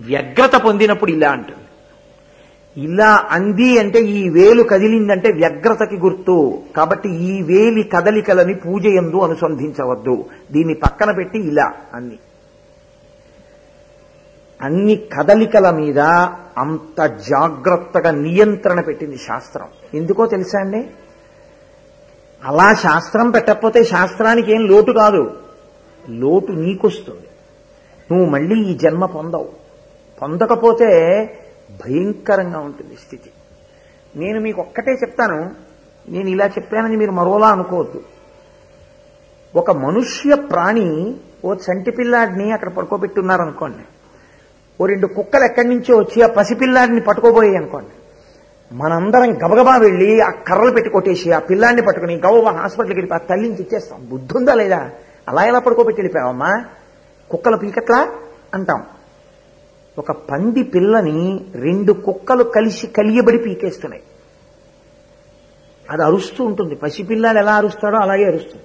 [0.00, 1.58] వ్యగ్రత పొందినప్పుడు ఇలా అంటుంది.
[2.84, 6.62] ఇలా అంది అంటే ఈ వేలు కదిలిందంటే వ్యగ్రతకి గుర్తు.
[6.76, 10.24] కాబట్టి ఈ వేలి కదలికలని పూజ ఎందు అనుసంధించవద్దు.
[10.52, 12.18] దీన్ని పక్కన పెట్టి ఇలా అన్ని
[14.62, 15.98] అన్ని కదలికల మీద
[16.58, 19.66] అంత జాగ్రత్తగా నియంత్రణ పెట్టింది శాస్త్రం.
[19.94, 20.86] ఎందుకో తెలుసా అండి?
[22.44, 25.36] అలా శాస్త్రం పెట్టకపోతే శాస్త్రానికి ఏం లోటు కాదు.
[26.10, 27.26] లోటు నీకొస్తుంది.
[28.12, 29.67] నువ్వు మళ్ళీ ఈ జన్మ పొందవు.
[30.22, 30.88] పొందకపోతే
[31.70, 33.30] భయంకరంగా ఉంటుంది స్థితి.
[34.16, 35.50] నేను మీకు ఒక్కటే చెప్తాను
[36.08, 38.02] నేను ఇలా చెప్పానని మీరు మరోలా అనుకోవద్దు.
[39.56, 41.14] ఒక మనుష్య ప్రాణి
[41.44, 43.84] ఓ చంటి పిల్లాడిని అక్కడ పడుకోబెట్టున్నారనుకోండి
[44.80, 47.88] ఓ రెండు కుక్కలు ఎక్కడి నుంచో వచ్చి ఆ పసిపిల్లాడిని పట్టుకోబోయాయి అనుకోండి
[48.72, 53.54] మనందరం గబగబా వెళ్ళి ఆ కర్రలు పెట్టి కొట్టేసి ఆ పిల్లాడిని పట్టుకుని గబగబా హాస్పిటల్కి వెళ్ళి ఆ తల్లిని
[53.54, 54.90] ఇచ్చేస్తాం బుద్ధి ఉందా లేదా?
[55.28, 56.64] అలా ఎలా పడుకోబెట్టి వెళ్ళిపోయావమ్మా?
[57.30, 58.08] కుక్కల పీకట్లా?
[58.54, 58.86] అంటాం.
[59.98, 64.02] ఒక పంది పిల్లని రెండు కుక్కలు కలిసి కలియబడి పీకేస్తున్నాయి.
[65.90, 66.74] అది అరుస్తూ ఉంటుంది.
[66.74, 68.64] పసిపిల్లాడు ఎలా అరుస్తాడో అలాగే అరుస్తుంది.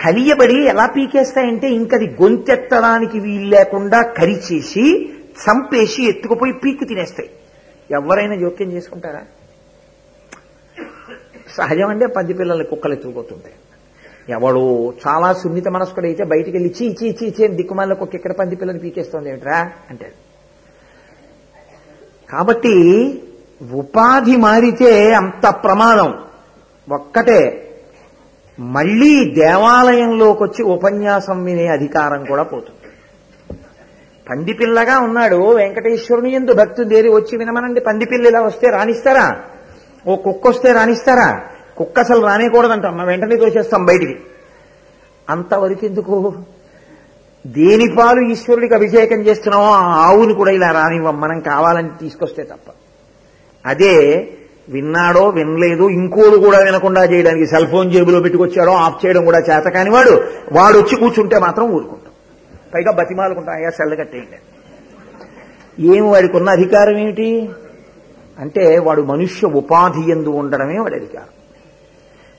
[0.00, 7.30] కలియబడి ఎలా పీకేస్తాయంటే ఇంకది గొంతెత్తడానికి వీలు లేకుండా కరిచేసి చంపేసి ఎత్తుకుపోయి పీక్కు తినేస్తాయి.
[7.90, 9.22] ఎవరైనా జోక్యం చేసుకుంటారా?
[11.56, 13.54] సహజం అంటే పంది పిల్లల్ని కుక్కలు ఎత్తుకుపోతుంటాయి.
[14.28, 18.78] ఎవడు చాలా సున్నిత మనస్కుడైతే బయటికి వెళ్ళి చీ చీ చీ చీ అని దిక్కుమాలకు కుక్క పంది పిల్లని
[18.78, 19.70] పీకేస్తోంది ఏమిట్రా?
[19.90, 20.28] అంటాడు.
[22.32, 22.76] కాబట్టి
[23.72, 26.14] ఉపాధి మారితే అంత ప్రమాదం.
[26.90, 27.64] ఒక్కటే
[28.60, 32.78] మళ్ళీ దేవాలయంలోకి వచ్చి ఉపన్యాసం వినే అధికారం కూడా పోతుంది.
[34.30, 37.80] పందిపిల్లగా ఉన్నాడు వెంకటేశ్వరుని ఎందు భక్తులు దేరి వచ్చి వినమనండి.
[37.80, 39.44] పందిపిల్ల ఇలా వస్తే రాణిస్తారా?
[40.06, 41.44] ఓ కుక్క వస్తే రాణిస్తారా?
[41.78, 44.16] కుక్క అసలు రానేకూడదంటాం వెంటనే తోసేస్తాం బయటికి.
[45.30, 46.34] అంతవరకు ఎందుకు
[47.46, 51.20] దేని పాలు ఈశ్వరుడికి అభిషేకం చేస్తున్నామో ఆ ఆవుని కూడా ఇలా రానివ్వం.
[51.20, 52.70] మనం కావాలని తీసుకొస్తే తప్ప.
[53.66, 54.28] అదే
[54.68, 59.90] విన్నాడో వినలేదు ఇంకోడు కూడా వినకుండా చేయడానికి సెల్ ఫోన్ జేబులో పెట్టుకొచ్చాడో ఆఫ్ చేయడం కూడా చేత కాని
[59.90, 62.12] వాడు వాడు వచ్చి కూర్చుంటే మాత్రం ఊరుకుంటాం.
[62.74, 64.38] పైగా బతిమాలుకుంటాం అయ్యా సెల్ కట్టేయండి.
[65.96, 67.50] ఏం వాడికి ఉన్న అధికారం ఏమిటి?
[68.38, 71.37] అంటే వాడు మనుష్య ఉపాధి ఎందు ఉండడమే వాడి అధికారం.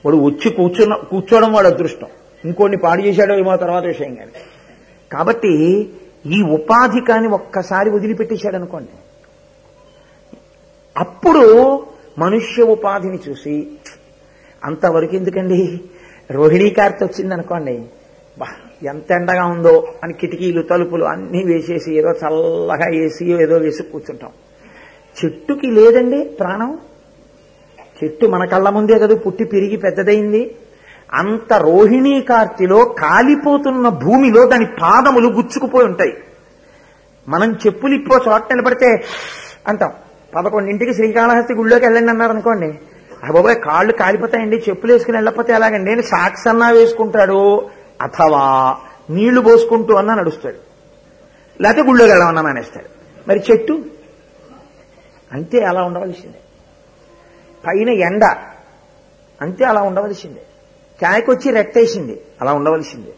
[0.04, 2.06] వాడు వచ్చి కూర్చున్న కూర్చోవడం వాడు అదృష్టం.
[2.44, 4.30] ఇంకోటి పాడు చేశాడో ఏమో తర్వాత విషయం కానీ
[5.12, 5.52] కాబట్టి
[6.26, 8.88] ఈ ఉపాధి కాని ఒక్కసారి వదిలిపెట్టేశాడు అనుకోండి
[10.98, 11.44] అప్పుడు
[12.18, 13.66] మనుష్య ఉపాధిని చూసి
[14.64, 15.80] అంతవరకు ఎందుకండి?
[16.30, 17.84] రోహిణీ కార్తె వచ్చింది అనుకోండి
[18.38, 18.46] బా
[18.82, 24.30] ఎంత ఎండగా ఉందో అని కిటికీలు తలుపులు అన్నీ వేసేసి ఏదో చల్లగా వేసి ఏదో వేసి కూర్చుంటాం.
[25.24, 26.78] చెట్టుకి లేదండి ప్రాణం?
[28.04, 30.56] చెట్టు మన కళ్ళ ముందే కదా పుట్టి పెరిగి పెద్దదైంది.
[31.12, 36.14] అంత రోహిణీ కార్తిలో కాలిపోతున్న భూమిలో దాని పాదములు గుచ్చుకుపోయి ఉంటాయి.
[37.28, 39.04] మనం చెప్పులు ఇప్పో చోట నిలబడితే
[39.68, 39.92] అంటాం
[40.36, 42.78] పదకొండింటికి శ్రీకాళహస్తి గుళ్ళోకి వెళ్ళండి అన్నారు అనుకోండి.
[43.32, 45.92] బాబాయ్ కాళ్ళు కాలిపోతాయండి చెప్పులు వేసుకుని వెళ్ళకపోతే ఎలాగండి?
[45.92, 47.68] అని సాక్స్ అన్నా వేసుకుంటాడు
[48.02, 48.76] అథవా
[49.10, 50.56] నీళ్ళు పోసుకుంటూ అన్నా నడుస్తాడు.
[51.62, 52.86] లేకపోతే గుళ్ళోకి వెళ్ళమన్నా మానేస్తాడు.
[53.28, 53.84] మరి చెట్టు?
[55.32, 56.38] అంతే అలా ఉండవలసిందే.
[57.66, 58.24] పైన ఎండ.
[59.42, 60.42] అంతే అలా ఉండవలసిందే.
[61.02, 62.20] కాయకొచ్చి రెట్టేసింది.
[62.40, 63.12] అలా ఉండవలసిందే.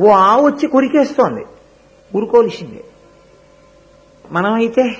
[0.00, 1.44] ఓ ఆవు వచ్చి కొరికేస్తోంది.
[2.16, 2.84] ఊరుకోవలసిందే.
[4.30, 4.96] మనమైతే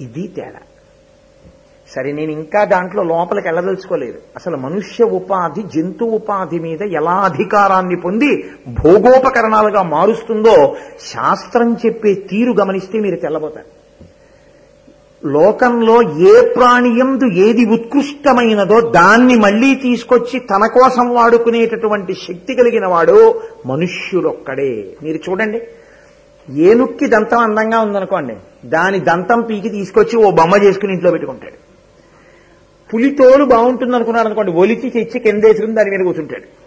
[0.00, 0.60] ఇది తేడా.
[1.90, 4.18] సరే నేను ఇంకా దాంట్లో లోపలికి వెళ్ళదలుచుకోలేదు.
[4.36, 13.00] అసలు మనుష్య ఉపాధి జంతు ఉపాధి మీద ఎలా అధికారాన్ని పొంది భోగోపకరణాలుగా మారుస్తుందో శాస్త్రం చెప్పే తీరు గమనిస్తే
[13.00, 13.75] మీరు తెల్లబోతారు.
[15.26, 24.84] లోకంలో ఏ ప్రాణియందు ఏది ఉత్కృష్టమైనదో దాన్ని మళ్ళీ తీసుకొచ్చి తన కోసం వాడుకునేటటువంటి శక్తి కలిగిన వాడు మనుష్యుడొక్కడే.
[25.02, 25.62] మీరు చూడండి.
[26.50, 28.36] ఏనుక్కి దంతం అందంగా ఉందనుకోండి.
[28.64, 31.66] దాని దంతం పీకి తీసుకొచ్చి ఓ బొమ్మ చేసుకుని ఇంట్లో పెట్టుకుంటాడు.
[32.94, 36.66] పులి తోలు బాగుంటుంది అనుకున్నాడు అనుకోండి ఒలిచి తెచ్చి కిందేసుకుని దాని మీద కూర్చుంటాడు.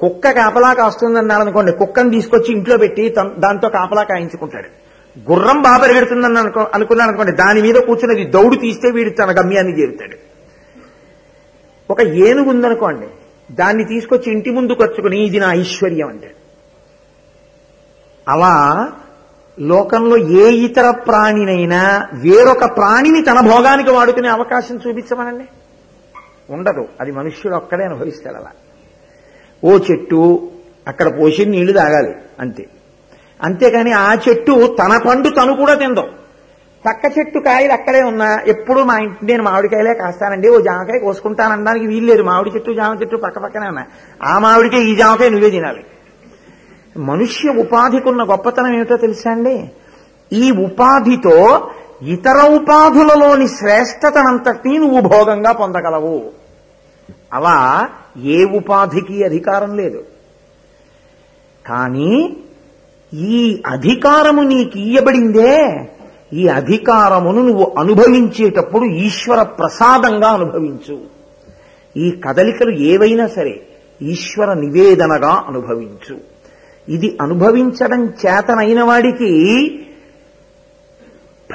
[0.00, 4.81] కుక్క కాపలా కాస్తుందన్నాడు అనుకోండి కుక్కను తీసుకొచ్చి ఇంట్లో పెట్టి దాంతో కాపలా కాయించుకుంటాడు.
[5.18, 10.16] గుర్రం బాగా పరిగెడుతుందని అనుకో అనుకున్నాను అనుకోండి దాని మీద కూర్చున్నది దౌడు తీస్తే వీడు తన గమ్యాన్ని చేరుతాడు.
[11.90, 13.06] ఒక ఏనుగు ఉందనుకోండి
[13.54, 16.42] దాన్ని తీసుకొచ్చి ఇంటి ముందు ఖర్చుకుని ఇది నా ఐశ్వర్యం అంటాడు.
[18.30, 18.88] అలా
[19.60, 25.44] లోకంలో ఏ ఇతర ప్రాణినైనా వేరొక ప్రాణిని తన భోగానికి వాడుకునే అవకాశం చూపించమనండి?
[26.50, 26.88] ఉండదు.
[27.00, 28.50] అది మనుష్యుడు ఒక్కడే అనుభవిస్తాడు అలా.
[29.64, 30.50] ఓ చెట్టు
[30.88, 32.66] అక్కడ పోసి నీళ్ళు తాగాలి అంతే.
[33.42, 36.08] అంతేకాని ఆ చెట్టు తన పండు తను కూడా తిందో.
[36.86, 42.22] పక్క చెట్టు కాయలు అక్కడే ఉన్నా ఎప్పుడు మా ఇంటి నేను మామిడికాయలే కాస్తానండి ఓ జామకాయ కోసుకుంటానడానికి వీల్లేదు.
[42.22, 43.86] మామిడి చెట్టు జామ చెట్టు పక్క పక్కనే ఉన్నా.
[44.22, 45.84] ఆ మామిడికాయ ఈ జామకాయ నువ్వే తినాలి.
[46.96, 49.70] మనుష్య ఉపాధికున్న గొప్పతనం ఏమిటో తెలుసా అండి?
[50.32, 51.70] ఈ ఉపాధితో
[52.02, 56.22] ఇతర ఉపాధులలోని శ్రేష్టతనంతటినీ నువ్వు భోగంగా పొందగలవు.
[57.32, 57.88] అలా
[58.22, 60.04] ఏ ఉపాధికి అధికారం లేదు.
[61.66, 62.36] కానీ
[63.14, 65.88] ఈ అధికారము నీకు ఇయ్యబడిందే.
[66.32, 71.00] ఈ అధికారమును నువ్వు అనుభవించేటప్పుడు ఈశ్వర ప్రసాదంగా అనుభవించు.
[71.96, 73.60] ఈ కదలికలు ఏవైనా సరే
[74.02, 76.16] ఈశ్వర నివేదనగా అనుభవించు.
[76.88, 79.30] ఇది అనుభవించడం చేతనైన వాడికి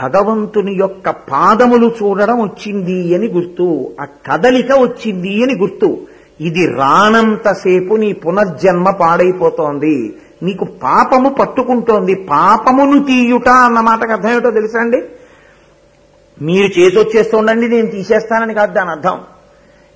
[0.03, 5.97] భగవంతుని యొక్క పాదములు చూడడం వచ్చింది అని గుర్తు ఆ కదలిక వచ్చింది అని గుర్తు.
[6.41, 10.13] ఇది రానంతసేపు నీ పునర్జన్మ పాడైపోతోంది.
[10.43, 12.15] నీకు పాపము పట్టుకుంటోంది.
[12.15, 15.03] పాపమును తీయుట అన్న మాటకు అర్థం ఏమిటో తెలుసా అండి?
[16.41, 19.21] మీరు చేసి వచ్చేస్తుండండి నేను తీసేస్తానని కాదు దాని అర్థం.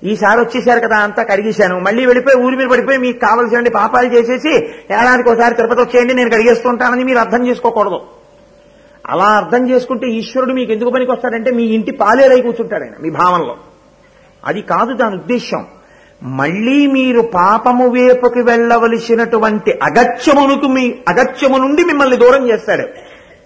[0.04, 1.80] ఈసారి వచ్చేసారు కదా అంతా కడిగేశాను.
[1.80, 4.56] మళ్ళీ వెళ్ళిపోయి ఊరి మీద పడిపోయి మీకు కావలసిన పాపాలు చేసేసి
[4.90, 8.00] ఏడాదికి ఒకసారి తిరుపతి వచ్చేయండి నేను కడిగేస్తుంటానని మీరు అర్థం చేసుకోకూడదు.
[9.06, 13.56] అలా అర్థం చేసుకుంటే ఈశ్వరుడు మీకు ఎందుకు పనికి వస్తాడంటే మీ ఇంటి పాలేరై కూర్చుంటాడు ఆయన మీ భావనలో.
[14.44, 15.66] అది కాదు దాని ఉద్దేశం
[16.22, 22.86] మళ్ళీ మీరు పాపము వేపుకి వెళ్ళవలసినటువంటి అగత్యమునుకు మీ అగత్యము నుండి మిమ్మల్ని దూరం చేస్తాడు.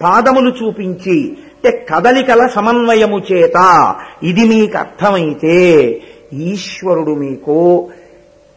[0.03, 3.57] పాదములు చూపించి అంటే కదలికల సమన్వయము చేత
[4.23, 5.55] ఇది మీకు అర్థమైతే
[6.33, 7.89] ఈశ్వరుడు మీకు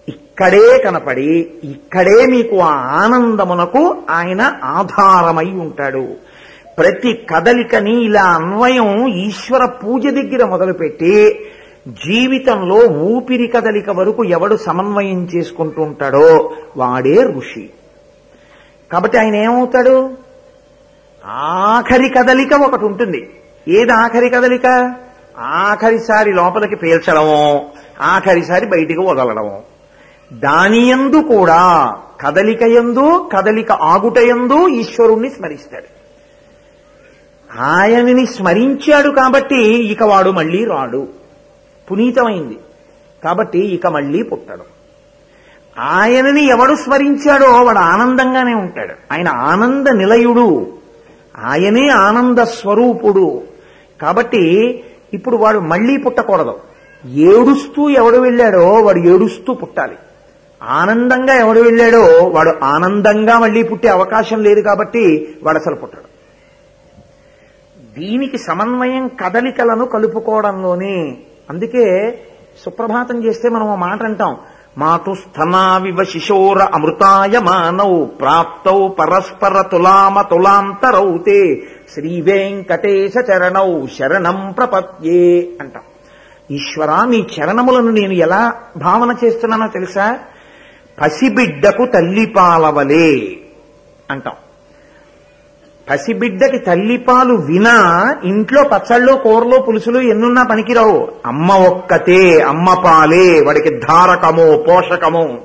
[0.09, 6.09] ఇక్కడే కనపడి ఇక్కడే మీకు ఆ ఆనందమునకు ఆయన ఆధారమై ఉంటాడు.
[6.79, 11.45] ప్రతి కదలికని ఇలా అన్వయం ఈశ్వర పూజ దగ్గర మొదలుపెట్టి
[11.89, 17.71] జీవితంలో ఊపిరి కదలిక వరకు ఎవడు సమన్వయం చేసుకుంటూ ఉంటాడో వాడే ఋషి.
[18.93, 20.11] కాబట్టి ఆయన ఏమవుతాడు?
[21.27, 23.31] ఆఖరి కదలిక ఒకటి ఉంటుంది.
[23.69, 24.95] ఏది ఆఖరి కదలిక?
[25.39, 29.63] ఆఖరిసారి లోపలికి పేల్చడము ఆఖరిసారి బయటికి వదలడము.
[30.33, 36.01] దానియందు కూడా కదలిక ఎందు కదలిక ఆగుటయందు ఈశ్వరుణ్ణి స్మరిస్తాడు.
[37.61, 39.63] ఆయనని స్మరించాడు కాబట్టి
[39.93, 41.20] ఇక వాడు మళ్ళీ రాడు.
[41.91, 42.59] పునీతమైంది.
[43.25, 44.65] కాబట్టి ఇక మళ్ళీ పుట్టడం.
[45.79, 48.95] ఆయనని ఎవడు స్మరించాడో వాడు ఆనందంగానే ఉంటాడు.
[49.13, 50.67] ఆయన ఆనంద నిలయుడు.
[51.39, 53.43] ఆయనే ఆనంద స్వరూపుడు.
[54.03, 54.75] కాబట్టి
[55.13, 56.61] ఇప్పుడు వాడు మళ్ళీ పుట్టకూడదు.
[57.07, 59.97] ఏడుస్తూ ఎవడు వెళ్ళాడో వాడు ఏడుస్తూ పుట్టాలి.
[60.63, 66.11] ఆనందంగా ఎవడు వెళ్ళాడో వాడు ఆనందంగా మళ్ళీ పుట్టే అవకాశం లేదు కాబట్టి వాడు అసలు పుట్టడు.
[67.99, 71.17] దీనికి సమన్వయం కదలికలను కలుపుకోవడంలోనే
[71.51, 72.19] అందుకే
[72.65, 74.37] సుప్రభాతం చేస్తే మనం మాట అంటాం.
[74.79, 81.57] మాతు స్థనావివ శిశోర అమృతాయ మానౌ ప్రాప్తౌ పరస్పర తులామ తులాంతరౌతే
[81.95, 85.83] శ్రీ వెంకటేశ చరణౌ శరణం ప్రపత్యే అంటాం.
[86.51, 90.19] ఈశ్వర నీ చరణములను నేను ఎలా భావన చేస్తున్నానో తెలుసా?
[91.01, 93.39] పసిబిడ్డకు తల్లిపాలవలే
[94.11, 94.35] అంటాం.
[95.91, 101.13] పసిబిడ్డకి తల్లిపాలు వినా ఇంట్లో పచ్చళ్ళు కూరలు పులుసులు ఎన్నున్నా పనికిరావు.
[101.27, 105.41] అమ్మ ఒక్కతే అమ్మ పాలే వాడికి ధారకము పోషకము.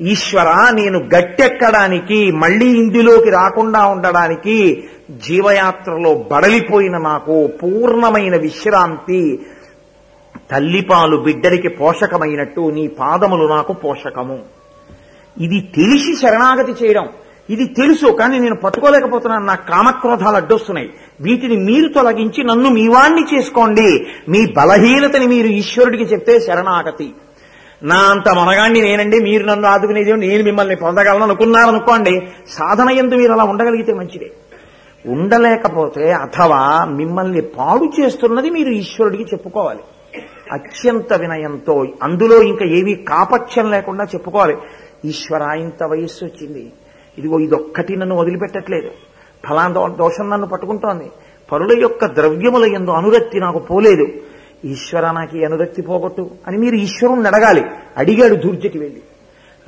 [0.00, 9.46] ఈశ్వర నేను గట్టెక్కడానికి మళ్ళీ ఇందులోకి రాకుండా ఉండడానికి జీవయాత్రలో బడలిపోయిన నాకు పూర్ణమైన విశ్రాంతి.
[10.50, 14.38] తల్లిపాలు బిడ్డరికి పోషకమైనట్టు నీ పాదములు నాకు పోషకము.
[15.40, 17.08] ఇది తెలిసి శరణాగతి చేయడం.
[17.50, 19.44] ఇది తెలుసు కానీ నేను పట్టుకోలేకపోతున్నాను.
[19.44, 20.90] నా కామక్రోధాలు అడ్డొస్తున్నాయి.
[21.20, 24.06] వీటిని మీరు తొలగించి నన్ను మీవాణ్ణి చేసుకోండి.
[24.28, 27.12] మీ బలహీనతని మీరు ఈశ్వరుడికి చెప్తే శరణాగతి.
[27.82, 29.20] నా అంత మనగాండి నేనండి.
[29.20, 34.30] మీరు నన్ను ఆదుకునేది నేను మిమ్మల్ని పొందగలను అనుకున్నారనుకోండి సాధన ఎందు మీరు అలా ఉండగలిగితే మంచిదే.
[35.06, 39.80] ఉండలేకపోతే అథవా మిమ్మల్ని పాడు చేస్తున్నది మీరు ఈశ్వరుడికి చెప్పుకోవాలి.
[40.52, 44.56] అత్యంత వినయంతో అందులో ఇంకా ఏమీ కాపక్ష్యం లేకుండా చెప్పుకోవాలి.
[45.04, 46.72] ఈశ్వర ఇంత వయస్సు వచ్చింది.
[47.18, 48.90] ఇదిగో ఇదొక్కటి నన్ను వదిలిపెట్టట్లేదు.
[49.48, 51.10] ఫలానా దోషం నన్ను పట్టుకుంటోంది.
[51.52, 54.06] పరుల యొక్క ద్రవ్యముల ఎందు అనురక్తి నాకు పోలేదు.
[54.64, 57.64] ఈశ్వర నాకు అనురక్తి పోగొట్టు అని మీరు ఈశ్వరుణ్ణి అడగాలి.
[57.96, 59.02] అడిగాడు దూర్జటి వెళ్ళి.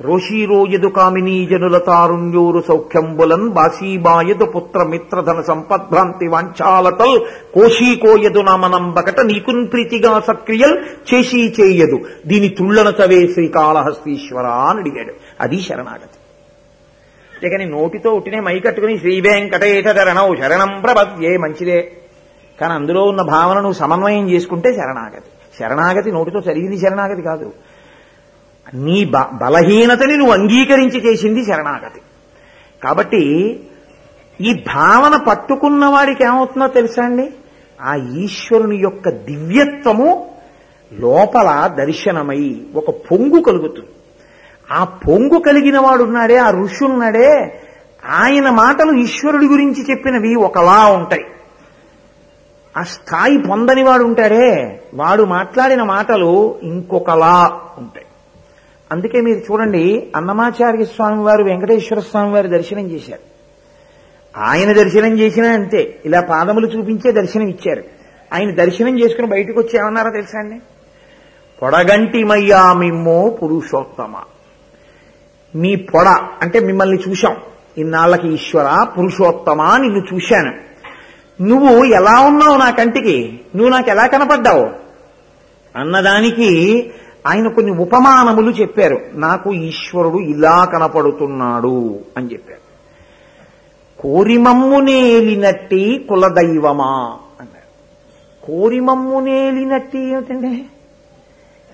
[0.01, 7.19] రోషీరోయదు కామినీ జనుల తారుణ్యూరు సౌఖ్యంబులన్ బాసీబాయదు పుత్ర మిత్రధన సంపద్భ్రాంతి వాంఛాలతల్
[7.53, 10.77] కోశీకోయదు నామనంబకట నీకున్ ప్రీతిగా సక్రియల్
[11.13, 11.99] చేసి చేయదు.
[12.27, 15.13] దీని తుళ్ళన చవే శ్రీకాళహస్తీశ్వర అని అడిగాడు.
[15.41, 16.18] అది శరణాగతి.
[17.39, 21.91] అంతేకాని నోటితో ఉట్టినే మై కట్టుకుని శ్రీ వెంకటేశ శరణం శరణం ప్రపద్యే మంచిదే.
[22.61, 25.59] కానీ అందులో ఉన్న భావనను సమన్వయం చేసుకుంటే శరణాగతి.
[25.59, 27.53] శరణాగతి నోటితో చదివింది శరణాగతి కాదు.
[28.73, 32.01] నీ బ బలహీనతని నువ్వు అంగీకరించి చేసింది శరణాగతి.
[32.83, 33.23] కాబట్టి
[34.41, 37.29] ఈ భావన పట్టుకున్న వాడికి ఏమవుతుందో తెలుసా అండి?
[37.81, 40.31] ఆ ఈశ్వరుని యొక్క దివ్యత్వము
[40.93, 43.89] లోపల దర్శనమై ఒక పొంగు కలుగుతుంది.
[44.71, 47.61] ఆ పొంగు కలిగిన వాడున్నాడే ఆ ఋషులున్నాడే
[48.05, 51.25] ఆయన మాటలు ఈశ్వరుడి గురించి చెప్పినవి ఒకలా ఉంటాయి.
[52.77, 58.05] ఆ స్థాయి పొందని వాడు ఉంటాడే వాడు మాట్లాడిన మాటలు ఇంకొకలా ఉంటాయి.
[58.91, 63.29] అందుకే మీరు చూడండి అన్నమాచార్య స్వామి వారు వెంకటేశ్వర స్వామి వారి దర్శనం చేశారు.
[64.37, 67.83] ఆయన దర్శనం చేసినా అంతే ఇలా పాదములు చూపించే దర్శనం ఇచ్చారు.
[68.33, 70.59] ఆయన దర్శనం చేసుకుని బయటకు వచ్చి ఏమన్నారో తెలుసా అండి?
[71.61, 74.15] పొడగంటిమయ్యా మిమ్మో పురుషోత్తమ.
[75.55, 77.35] మీ పొడ అంటే మిమ్మల్ని చూశాం.
[77.77, 80.69] ఇన్నాళ్ళకి ఈశ్వర పురుషోత్తమ నిన్ను చూశాను.
[81.43, 83.39] నువ్వు ఎలా ఉన్నావు నా కంటికి?
[83.55, 84.69] నువ్వు నాకు ఎలా కనపడ్డావు?
[85.75, 86.91] అన్నదానికి
[87.27, 88.99] ఆయన కొన్ని ఉపమానములు చెప్పారు.
[89.13, 92.59] నాకు ఈశ్వరుడు ఇలా కనపడుతున్నాడు అని చెప్పారు.
[94.01, 98.45] కోరిమమ్మునేలినట్టి కులదైవమా అన్నారు.
[98.45, 100.65] కోరిమమ్మునేలినట్టి ఏమిటండి?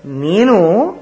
[0.06, 0.96] నేను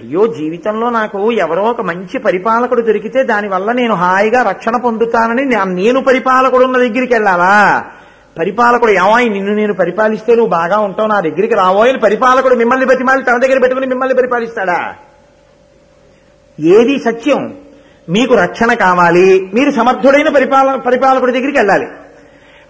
[0.00, 6.64] అయ్యో జీవితంలో నాకు ఎవరో ఒక మంచి పరిపాలకుడు దొరికితే దానివల్ల నేను హాయిగా రక్షణ పొందుతానని నేను పరిపాలకుడు
[6.64, 7.84] ఉన్న దగ్గరికి వెళ్ళాలా?
[8.38, 13.36] పరిపాలకుడు ఏమాయి నిన్ను నేను పరిపాలిస్తే నువ్వు బాగా ఉంటావు నా దగ్గరికి రావోయని పరిపాలకుడు మిమ్మల్ని బతిమాలి తన
[13.36, 14.94] దగ్గర పెట్టుకుని మిమ్మల్ని పరిపాలిస్తాడా?
[16.60, 17.54] ఏది సత్యం?
[18.08, 21.86] మీకు రక్షణ కావాలి మీరు సమర్థుడైన పరిపాలన పరిపాలకుడి దగ్గరికి వెళ్ళాలి.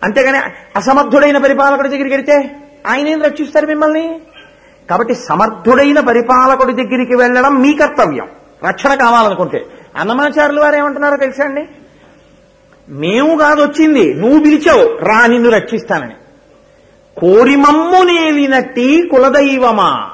[0.02, 0.38] అంతేగాని
[0.76, 2.56] అసమర్థుడైన పరిపాలకుడి దగ్గరికి వెళ్తే
[2.86, 4.20] ఆయన ఏం రక్షిస్తారు మిమ్మల్ని?
[4.90, 8.26] కాబట్టి సమర్థుడైన పరిపాలకుడి దగ్గరికి వెళ్ళడం మీ కర్తవ్యం.
[8.68, 9.66] రక్షణ కావాలనుకుంటే.
[9.96, 11.68] అన్నమాచారులు వారు ఏమంటున్నారో తెలుసా అండి?
[12.88, 14.14] మేము కాదు వచ్చింది.
[14.14, 14.98] నువ్వు పిలిచావు.
[15.04, 16.14] రా నిన్ను రక్షిస్తానని.
[17.16, 20.10] కోరిమమ్ము నేలినట్టి కులదైవమా.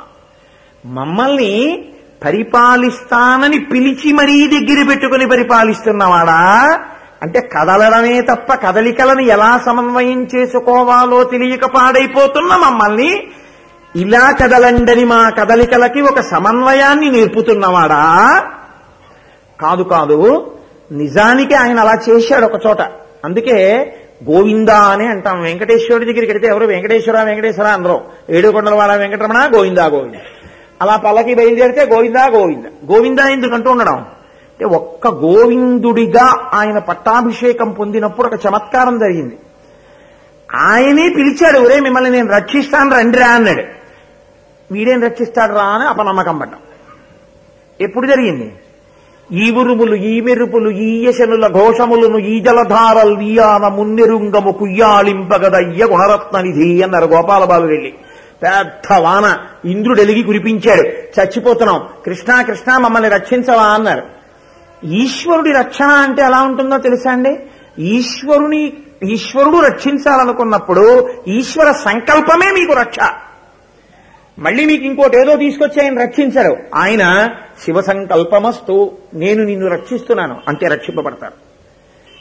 [0.87, 1.85] మమ్మల్ని
[2.25, 6.81] పరిపాలిస్తానని పిలిచి మరీ దగ్గర పెట్టుకుని పరిపాలిస్తున్నవాడా?
[7.23, 13.29] అంటే కదలడమే తప్ప కదలికలను ఎలా సమన్వయం చేసుకోవాలో తెలియక పాడైపోతున్న మమ్మల్ని
[13.97, 18.45] ఇలా కదలండని మా కదలికలకి ఒక సమన్వయాన్ని నేర్పుతున్నవాడా?
[19.61, 20.51] కాదు కాదు
[20.93, 22.81] నిజానికి ఆయన అలా చేశాడు ఒక చోట.
[23.25, 23.93] అందుకే
[24.31, 25.43] గోవిందా అని అంటాం.
[25.43, 26.67] వెంకటేశ్వరుడి దగ్గరికి వెళితే ఎవరు?
[26.67, 28.01] వెంకటేశ్వర వెంకటేశ్వర అందరూ.
[28.31, 30.15] ఏడుకొండలవాడ వెంకటరమణ గోవిందా గోవింద.
[30.83, 32.93] అలా పల్లకి బయలుదేరితే గోవిందా గోవింద.
[32.93, 33.97] గోవిందా ఎందుకంటూ ఉండడం?
[33.97, 39.39] అంటే ఒక్క గోవిందుడిగా ఆయన పట్టాభిషేకం పొందినప్పుడు ఒక చమత్కారం జరిగింది.
[40.55, 43.63] ఆయనే పిలిచాడు ఒరే మిమ్మల్ని నేను రక్షిస్తాను రండిరా అన్నాడు.
[44.73, 46.59] వీడేం రక్షిస్తాడు రా అని అపనమ్మకం పడ్డాం.
[47.81, 48.55] ఎప్పుడు జరిగింది?
[49.33, 57.05] ఈ ఉరుములు ఈ మెరుపులు ఈ యశనుల ఘోషములను ఈ జలధారల్ వీయాన మున్నెరుంగము కుయ్యాళింపగదయ్య గుణరత్న నిధి అన్నారు
[57.05, 57.95] గోపాలబాలు వెళ్ళి.
[58.43, 59.39] పెద్ద వాన
[59.71, 60.81] ఇంద్రుడు ఎలిగి కురిపించాడు.
[60.89, 61.89] చచ్చిపోతున్నాం.
[62.07, 64.03] కృష్ణా కృష్ణ మమ్మల్ని రక్షించవా అన్నారు.
[64.87, 67.39] ఈశ్వరుడి రక్షణ అంటే ఎలా ఉంటుందో తెలుసా అండి?
[67.79, 68.73] ఈశ్వరుని
[69.13, 72.97] ఈశ్వరుడు రక్షించాలనుకున్నప్పుడు ఈశ్వర సంకల్పమే మీకు రక్ష.
[74.39, 76.57] మళ్ళీ మీకు ఇంకోటి ఏదో తీసుకొచ్చి ఆయన రక్షించారు.
[76.75, 77.29] ఆయన
[77.65, 81.33] శివ సంకల్పమస్తు నేను నిన్ను రక్షిస్తున్నాను అంతే రక్షింపబడతారు.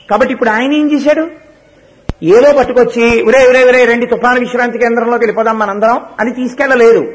[0.10, 1.28] కాబట్టి ఇప్పుడు ఆయన ఏం చేశాడు?
[2.24, 7.14] ఏదో పట్టుకొచ్చి ఉరే ఉరే ఉరే రెండు తుఫాను విశ్రాంతి కేంద్రంలోకి వెళ్ళిపోదాం మనందరం అని తీసుకెళ్ళలేదు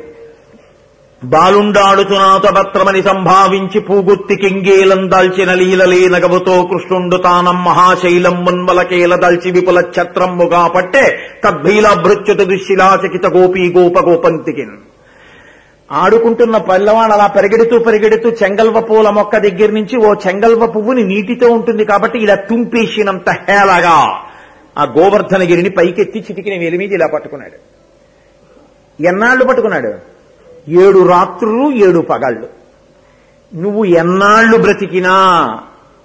[1.25, 11.19] బాలుండాడుచునాతభత్రమని సంభావించి పూగుత్తి కింగేలం దాల్చిన లీలలే నగవుతో కృష్ణుండు తానం మహాశైలం మున్మలకేల దాల్చి విపుల ఛత్రమ్ముగా పట్టే
[11.45, 14.77] తద్భీల భృత్యుత దుశ్శిలాచకిత గోపీ గోప గోపంతికిన్.
[15.93, 21.85] ఆడుకుంటున్న పల్లవాడు అలా పరిగెడుతూ పరిగెడుతూ చెంగల్వ పూల మొక్క దగ్గర నుంచి ఓ చెంగల్వ పువ్వుని నీటితో ఉంటుంది
[21.85, 24.23] కాబట్టి ఇలా తుంపేసినంత హేళగా
[24.79, 27.81] ఆ గోవర్ధనగిరిని పైకెత్తి చిటికిన వేలి మీద ఇలా పట్టుకున్నాడు.
[29.03, 29.95] ఎన్నాళ్ళు పట్టుకున్నాడు?
[30.71, 32.49] ఏడు రాత్రులు ఏడు పగళ్ళు.
[33.55, 35.59] నువ్వు ఎన్నాళ్ళు బ్రతికినా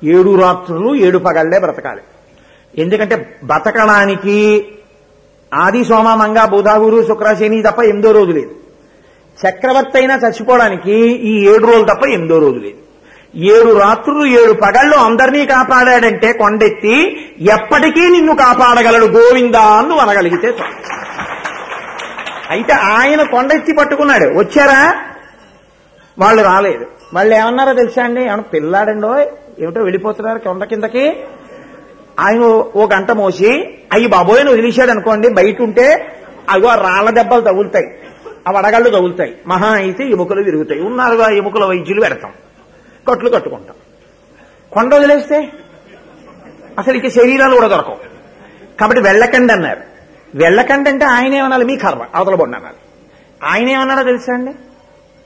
[0.04, 2.02] ఏడు రాత్రులు ఏడు పగళ్ళే బ్రతకాలి.
[2.82, 4.68] ఎందుకంటే బతకడానికి
[5.54, 8.65] ఆది సోమ మంగ బుధాగురు శుక్రశేని తప్ప ఎనిమిదో రోజు లేదు.
[9.36, 12.86] చక్రవర్తి అయినా చచ్చిపోవడానికి ఈ ఏడు రోజులు తప్ప ఎనిమిదో రోజు లేదు.
[13.38, 20.54] ఏడు రాత్రులు ఏడు పగళ్ళు అందరినీ కాపాడాడంటే కొండెత్తి ఎప్పటికీ నిన్ను కాపాడగలడు గోవిందా అని అనగలిగితే
[22.50, 24.40] అయితే ఆయన కొండెత్తి పట్టుకున్నాడు.
[24.40, 24.96] వచ్చారా?
[26.20, 26.86] వాళ్ళు రాలేదు.
[27.14, 28.22] వాళ్ళు ఏమన్నారో తెలుసా అండి?
[28.22, 29.20] ఏమన్నా పిల్లాడండో?
[29.60, 31.14] ఏమిటో వెళ్ళిపోతున్నారు కొండ కిందకి.
[32.20, 32.40] ఆయన
[32.76, 36.18] ఓ గంట మోసి అయ్యి బాబోయ్ నువ్వు వదిలేశాడు అనుకోండి బయట ఉంటే
[36.50, 38.00] అగో రాళ్ళ దెబ్బలు తగులుతాయి.
[38.48, 40.82] ఆ వడగళ్ళు తగులుతాయి మహా అయితే ఎముకలు విరుగుతాయి.
[40.82, 42.34] ఉన్నారుగా ఎముకల వైద్యులు పెడతాం.
[43.10, 43.76] కట్లు కట్టుకుంటాం.
[44.72, 45.52] కొండ వదిలేస్తే
[46.80, 47.98] అసలు ఇక శరీరాలు కూడా దొరకవు.
[48.80, 49.82] కాబట్టి వెళ్ళకండి అన్నారు.
[50.36, 52.06] వెళ్ళకండి అంటే ఆయన ఏమనాలి మీ కర్మ.
[52.16, 52.76] అవతల బొండి అన్నారు
[53.46, 54.52] ఆయన ఏమన్నారో తెలుసా అండి?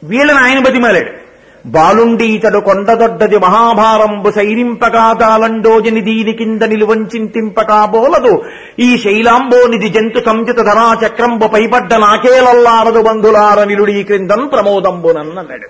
[0.03, 1.28] వీళ్ళని ఆయన బతిమాలాడు.
[1.65, 8.43] బాలుండి ఇతడు కొండదొడ్డది మహాభారంబు సైరింపకాదాలండోజని దీని కింద నిలువంచింతింపకాబోలదు
[8.79, 15.69] ఈ శైలాంబోనిది జంతు సంయుత ధరా చక్రంబు పైపడ్డ నాకేలల్లారదు బంధులార నిలుడి క్రిందం ప్రమోదంబునన్నాడు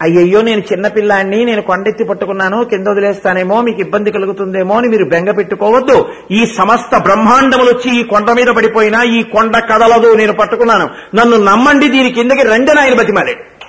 [0.00, 6.06] అయ్యయ్యో నేను చిన్నపిల్లాన్ని నేను కొండెత్తి పట్టుకున్నాను కింద వదిలేస్తానేమో మీకు ఇబ్బంది కలుగుతుందేమో అని మీరు బెంగ పెట్టుకోవద్దు.
[6.30, 10.88] ఈ సమస్త బ్రహ్మాండములు వచ్చి ఈ కొండ మీద పడిపోయినా ఈ కొండ కదలదు నేను పట్టుకున్నాను.
[11.14, 13.59] నన్ను నమ్మండి దీని కిందకి రెండని ఆయన బతిమాలాడు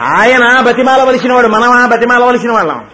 [0.00, 2.84] ఆయన బతిమాలవలసినవాడు మనమా బతిమాలవలసిన వాళ్ళం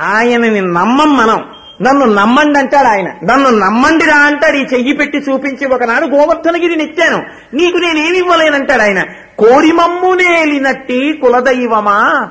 [0.00, 1.44] ఆయనని నమ్మం మనం.
[1.82, 3.08] నన్ను నమ్మండి అంటాడు ఆయన.
[3.08, 4.56] నన్ను నమ్మండి రా అంటాడు.
[4.56, 9.02] ఈ చెయ్యి పెట్టి చూపించి ఒకనాడు గోవర్ధనగిరి నెచ్చాను నీకు నేనేమి ఇవ్వలేనంటాడు ఆయన.
[9.38, 12.28] కోరిమమ్మునేలినట్టి కులదైవమా?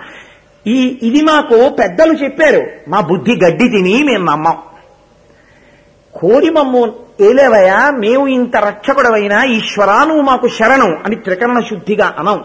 [0.67, 2.61] ఈ ఇది మాకు పెద్దలు చెప్పారు.
[2.87, 4.57] మా బుద్ధి గడ్డి తిని మేము నమ్మం.
[6.13, 12.43] కోరిమమ్ము ఏలేవయా మేము ఇంత రక్షకుడవైనా ఈశ్వరా నువ్వు మాకు శరణం అని త్రికరణ శుద్ధిగా అనం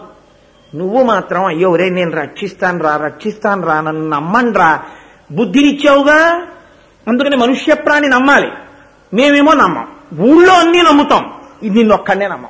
[0.75, 4.83] నువ్వు మాత్రం అయ్యో రే నేను రక్షిస్తాను రా రక్షిస్తాను రా నన్ను నమ్మండి రా.
[5.31, 6.47] బుద్ధినిచ్చావుగా?
[7.07, 8.47] అందుకని మనుష్య ప్రాణి నమ్మాలి.
[9.13, 9.87] మేమేమో నమ్మం.
[10.19, 11.33] ఊళ్ళో అన్నీ నమ్ముతాం.
[11.63, 12.49] ఇది నిన్నొక్కడే నమ్మం.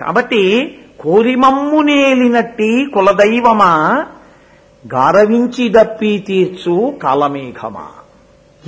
[0.00, 4.04] కాబట్టి కోరిమమ్ము నేలినట్టి కులదైవమా?
[4.94, 7.88] గారవించి దప్పి తీర్చు కాలమేఘమా?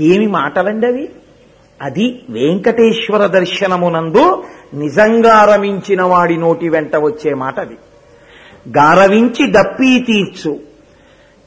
[0.00, 1.08] ఏమి మాటలండి అవి
[1.82, 7.76] అది వెంకటేశ్వర దర్శనమునందు నిజంగా రమించిన వాడి నోటి వెంట వచ్చే మాట అది.
[8.78, 10.60] గారవించి దప్పి తీర్చు.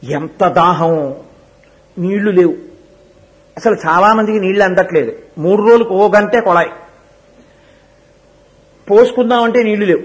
[0.04, 1.16] ఎంత దాహం.
[1.98, 2.56] నీళ్ళు లేవు.
[3.58, 5.14] అసలు చాలా మందికి నీళ్ళు అందట్లేదు.
[5.38, 6.70] మూడు రోజులకు ఓ గంటే కొళాయి
[8.92, 10.02] పోసుకుందామంటే నీళ్ళు లేవు.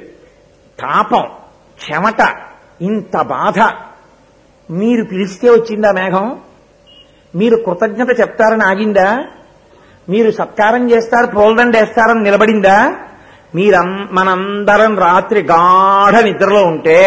[0.81, 1.25] తాపం
[1.91, 2.37] చెమట.
[2.81, 3.59] ఇంత బాధ.
[4.73, 6.41] మీరు పిలిస్తే వచ్చిందా మేఘం?
[7.35, 9.25] మీరు కృతజ్ఞత చెప్తారని ఆగిందా?
[10.09, 12.79] మీరు సత్కారం చేస్తారు పోల్దండ వేస్తారని నిలబడిందా?
[13.55, 16.99] మీరం మనందరం రాత్రి గాఢ నిద్రలో ఉంటే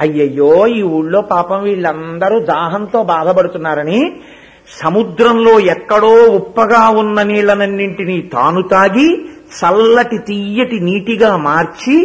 [0.00, 4.00] అయ్యయ్యో ఈ ఊళ్ళో పాపం వీళ్ళందరూ దాహంతో బాధపడుతున్నారని
[4.80, 9.08] సముద్రంలో ఎక్కడో ఉప్పగా ఉన్న నీళ్ళనన్నింటినీ తాను తాగి
[9.58, 11.96] చల్లటి తీయటి నీటిగా మార్చి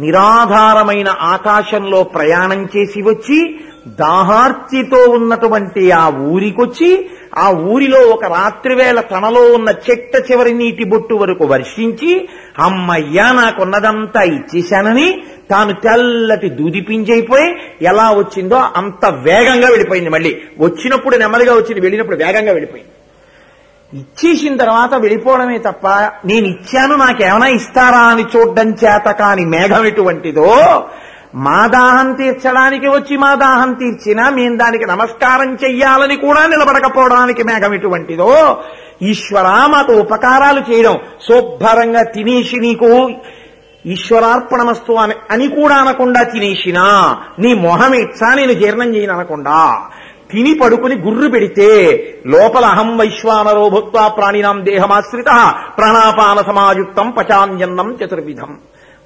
[0.00, 3.38] నిరాధారమైన ఆకాశంలో ప్రయాణం చేసి వచ్చి
[3.86, 6.88] దాహార్తితో ఉన్నటువంటి ఆ ఊరికొచ్చి
[7.38, 12.10] ఆ ఊరిలో ఒక రాత్రివేళ తనలో ఉన్న చెట్ట చివరి నీటి బొట్టు వరకు వర్షించి
[12.58, 15.06] అమ్మయ్యా నాకున్నదంతా ఇచ్చేశానని
[15.50, 17.48] తాను తెల్లటి దూదిపింజైపోయి
[17.82, 20.32] ఎలా వచ్చిందో అంత వేగంగా వెళ్ళిపోయింది మళ్ళీ.
[20.58, 22.90] వచ్చినప్పుడు నెమ్మదిగా వచ్చింది వెళ్ళినప్పుడు వేగంగా వెళ్ళిపోయింది.
[23.92, 25.86] ఇచ్చేసిన తర్వాత వెళ్ళిపోవడమే తప్ప
[26.24, 30.50] నేను ఇచ్చాను నాకేమైనా ఇస్తారా అని చూడ్డం చేత కాని మేఘం ఎటువంటిదో
[31.34, 38.30] మా దాహం తీర్చడానికి వచ్చి మా దాహం తీర్చినా మేము దానికి నమస్కారం చెయ్యాలని కూడా నిలబడకపోవడానికి మేఘం ఎటువంటిదో
[39.02, 42.90] ఈశ్వర మాతో ఉపకారాలు చేయడం శుభ్రంగా తినేసి నీకు
[43.86, 46.86] ఈశ్వరార్పణమస్తు అని అని కూడా అనకుండా తినేసినా
[47.38, 49.60] నీ మొహం ఇచ్చా నేను జీర్ణం చేయను అనకుండా
[50.30, 51.68] తిని పడుకుని గుర్రు పెడితే
[52.26, 55.30] లోపల అహం వైశ్వానరో భూత్వా ప్రాణినాం దేహమాశ్రిత
[55.78, 58.58] ప్రాణాపాన సమాయుక్తం పచాన్యన్నం చతుర్విధం.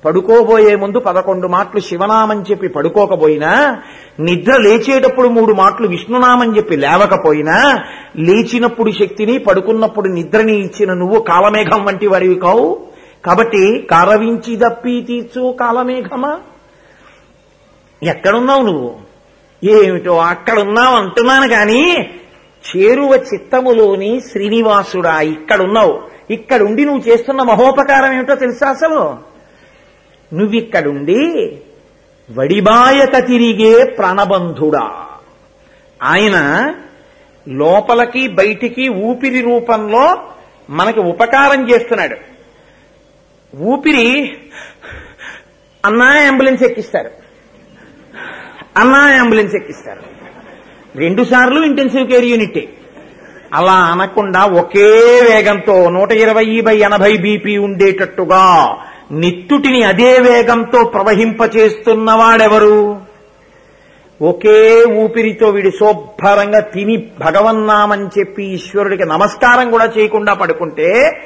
[0.05, 3.83] పడుకోబోయే ముందు పదకొండు మాటలు శివనామం చెప్పి పడుకోకపోయినా
[4.21, 7.85] నిద్ర లేచేటప్పుడు మూడు మాటలు విష్ణునామం చెప్పి లేవకపోయినా
[8.17, 12.87] లేచినప్పుడు శక్తిని పడుకున్నప్పుడు నిద్రని ఇచ్చిన నువ్వు కాలమేఘం వంటి వాడివి కావు.
[13.25, 16.38] కాబట్టి కారవించి దప్పి తీర్చు కాలమేఘమా.
[18.03, 18.95] ఎక్కడున్నావు నువ్వు?
[19.64, 22.11] ఏమిటో అక్కడున్నావు అంటున్నాను కానీ
[22.77, 26.01] చేరువ చిత్తములోని శ్రీనివాసుడా ఇక్కడున్నావు.
[26.31, 29.34] ఇక్కడుండి నువ్వు చేస్తున్న మహోపకారం ఏమిటో తెలుసా అసలు?
[30.33, 31.59] నువ్విక్కడుండి
[32.31, 35.07] వడిబాయక తిరిగే ప్రాణబంధుడా.
[36.03, 36.37] ఆయన
[37.49, 40.29] లోపలికి బయటికి ఊపిరి రూపంలో
[40.71, 42.17] మనకి ఉపకారం చేస్తున్నాడు.
[43.57, 44.37] ఊపిరి
[45.87, 47.11] అన్నా అంబులెన్స్ ఎక్కిస్తారు.
[48.77, 50.03] అన్నా అంబులెన్స్ ఎక్కిస్తారు.
[50.99, 52.71] రెండు సార్లు ఇంటెన్సివ్ కేర్ యూనిట్.
[53.53, 58.77] అలా అనకుండా ఒకే వేగంతో నూట ఇరవై బై ఎనభై బీపీ ఉండేటట్టుగా
[59.12, 62.97] నిత్తుటిని అదే వేగంతో ప్రవహింపచేస్తున్నవాడెవరు?
[64.23, 71.21] ఒకే ఊపిరితో వీడి శోభరంగా తిని భగవన్నామని చెప్పి ఈశ్వరుడికి నమస్కారం కూడా చేయకుండా పడుకుంటే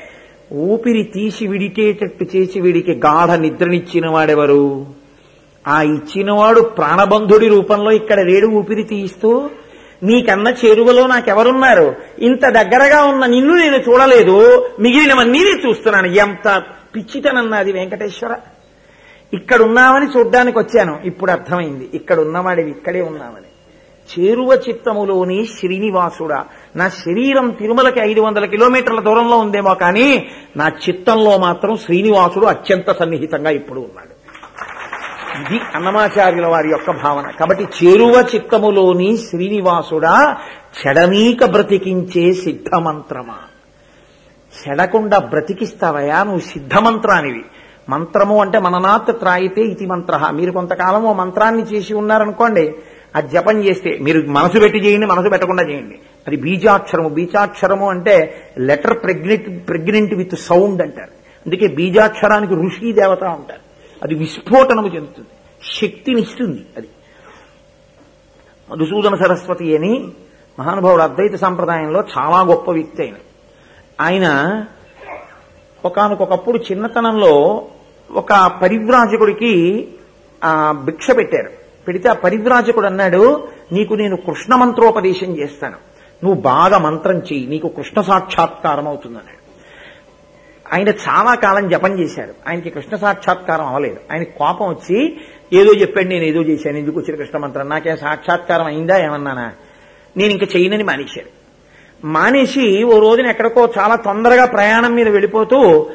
[0.52, 4.86] ఊపిరి తీసి విడిటేటట్టు చేసి వీడికి గాఢ నిద్రనిచ్చిన వాడెవరు
[5.66, 9.50] ఆ ఇచ్చినవాడు ప్రాణబంధుడి రూపంలో ఇక్కడ లేడు ఊపిరి తీస్తూ
[10.02, 11.96] నీకన్న చేరువలో నాకెవరున్నారు?
[12.18, 14.66] ఇంత దగ్గరగా ఉన్న నిన్ను నేను చూడలేదు.
[14.80, 16.06] మిగిలినవన్నీ నేను చూస్తున్నాను.
[16.06, 16.62] ఎంత
[16.96, 18.36] పిచ్చితనన్నది వెంకటేశ్వర.
[19.34, 21.00] ఇక్కడ ఉన్నామని చూడ్డానికి వచ్చాను.
[21.04, 21.90] ఇప్పుడు అర్థమైంది.
[21.94, 23.48] ఇక్కడ ఉన్నవాడివి ఇక్కడే ఉన్నామని
[24.08, 26.44] చేరువ చిత్తములోని శ్రీనివాసుడా.
[26.76, 33.50] నా శరీరం తిరుమలకి ఐదు వందల కిలోమీటర్ల దూరంలో ఉందేమో కానీ నా చిత్తంలో మాత్రం శ్రీనివాసుడు అత్యంత సన్నిహితంగా
[33.50, 34.17] ఇప్పుడు ఉన్నాడు.
[35.40, 37.30] ఇది అన్నమాచార్యుల వారి యొక్క భావన.
[37.30, 40.36] కాబట్టి చేరువ చిత్తములోని శ్రీనివాసుడా
[40.86, 43.34] చెడనీక బ్రతికించే సిద్ధమంత్రమా?
[44.68, 46.22] చెడకుండా బ్రతికిస్తావయా?
[46.22, 47.44] నువ్వు సిద్ధమంత్రానివి.
[47.88, 50.30] మంత్రము అంటే మననాత్ త్రాయితే ఇతి మంత్ర.
[50.32, 52.74] మీరు కొంతకాలం ఓ మంత్రాన్ని చేసి ఉన్నారనుకోండి
[53.16, 55.98] ఆ జపం చేస్తే మీరు మనసు పెట్టి చేయండి మనసు పెట్టకుండా చేయండి.
[56.26, 57.08] అది బీజాక్షరము.
[57.08, 61.10] బీజాక్షరము అంటే letter pregnant pregnant with sound అంటారు.
[61.46, 63.67] అందుకే బీజాక్షరానికి ఋషి దేవత అంటారు
[64.02, 65.28] అది విస్ఫోటనము చెందుతుంది.
[65.80, 66.88] శక్తినిస్తుంది అది.
[68.70, 70.08] మధుసూదన సరస్వతి అని
[70.58, 73.14] మహానుభావుడు అద్వైత సంప్రదాయంలో చాలా గొప్ప వ్యక్తి ఆయన.
[74.00, 74.64] ఆయన
[75.84, 77.66] ఒకనకొకప్పుడు చిన్నతనంలో
[78.10, 79.88] ఒక పరివ్రాజకుడికి
[80.84, 81.50] భిక్ష పెట్టారు.
[81.88, 85.76] పెడితే ఆ పరివ్రాజకుడు అన్నాడు నీకు నేను కృష్ణ మంత్రోపదేశం చేస్తాను.
[86.24, 89.37] నువ్వు బాగా మంత్రం చెయ్యి నీకు కృష్ణ సాక్షాత్కారం అవుతుందన్నాడు.
[90.72, 94.00] ఆయన చాలా కాలం జపం చేశారు ఆయనకి కృష్ణ సాక్షాత్కారం అవ్వలేదు.
[94.12, 95.20] ఆయన కోపం వచ్చి
[95.52, 97.68] ఏదో చెప్పాడు నేను ఏదో చేశాను ఎందుకు వచ్చిన కృష్ణ మంత్రం?
[97.68, 99.52] నాకే సాక్షాత్కారం అయిందా ఏమన్నానా?
[100.16, 101.38] నేను ఇంకా చేయనని మానేశాడు.
[102.06, 105.90] మానేసి ఓ రోజున ఎక్కడికో చాలా తొందరగా ప్రయాణం మీద వెళ్ళిపోతూ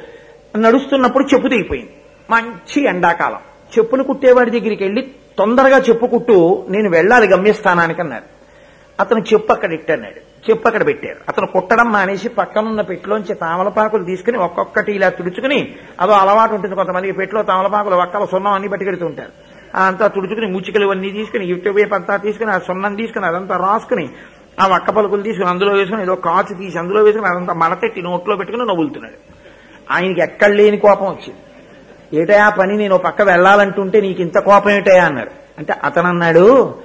[0.58, 1.92] నడుస్తున్నప్పుడు చెప్పు తెగిపోయింది.
[2.30, 3.40] మంచి ఎండాకాలం.
[3.78, 8.24] చెప్పులు కుట్టేవాడి దగ్గరికి వెళ్ళి తొందరగా చెప్పు కుట్టు నేను వెళ్ళాలి గమ్యస్థానానికి అన్నాడు.
[9.00, 10.33] అతను చెప్పు అక్కడ ఇట్టన్నాడు.
[10.50, 11.16] చెప్పు అక్కడ పెట్టారు.
[11.30, 17.44] అతను కుట్టడం మానేసి పక్కనున్న పెట్టులోంచి తామలపాకులు తీసుకుని ఒక్కొక్కటి ఇలా తుడుచుకుని అదో అలవాటు ఉంటుంది కొంతమందికి పెట్టిలో
[17.44, 19.32] తామలపాకులు ఒక్కల సున్నం అన్ని పట్టుకెడుతూ ఉంటారు.
[19.86, 24.10] అంతా తుడుచుకుని ముచ్చికలు అన్నీ తీసుకుని ఇటువైపు అంతా తీసుకుని ఆ సున్నం తీసుకుని అదంతా రాసుకుని
[24.60, 28.66] ఆ వక్క పలుకులు తీసుకుని అందులో వేసుకుని ఏదో కాచు తీసి అందులో వేసుకుని అదంతా మడతెట్టి నోట్లో పెట్టుకుని
[28.66, 29.16] నవ్వులుతున్నాడు.
[29.92, 31.40] ఆయనకి ఎక్కడ లేని కోపం వచ్చింది.
[32.22, 32.78] ఏటయా పని?
[32.78, 36.76] నేను పక్క వెళ్ళాలంటుంటే నీకు ఇంత కోపం ఏటయా అన్నాడు అంటే అతను అన్నాడు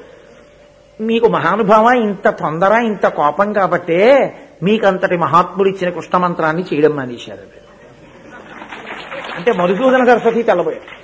[1.01, 4.01] మీకు మహానుభావ ఇంత తొందర ఇంత కోపం కాబట్టే
[4.63, 7.59] మీకంతటి మహాత్ముడు ఇచ్చిన కృష్ణమంత్రాన్ని చేయడం మానేశారు
[9.37, 10.99] అంటే మధుసూదన సరస్వతి తెల్లబోయాడు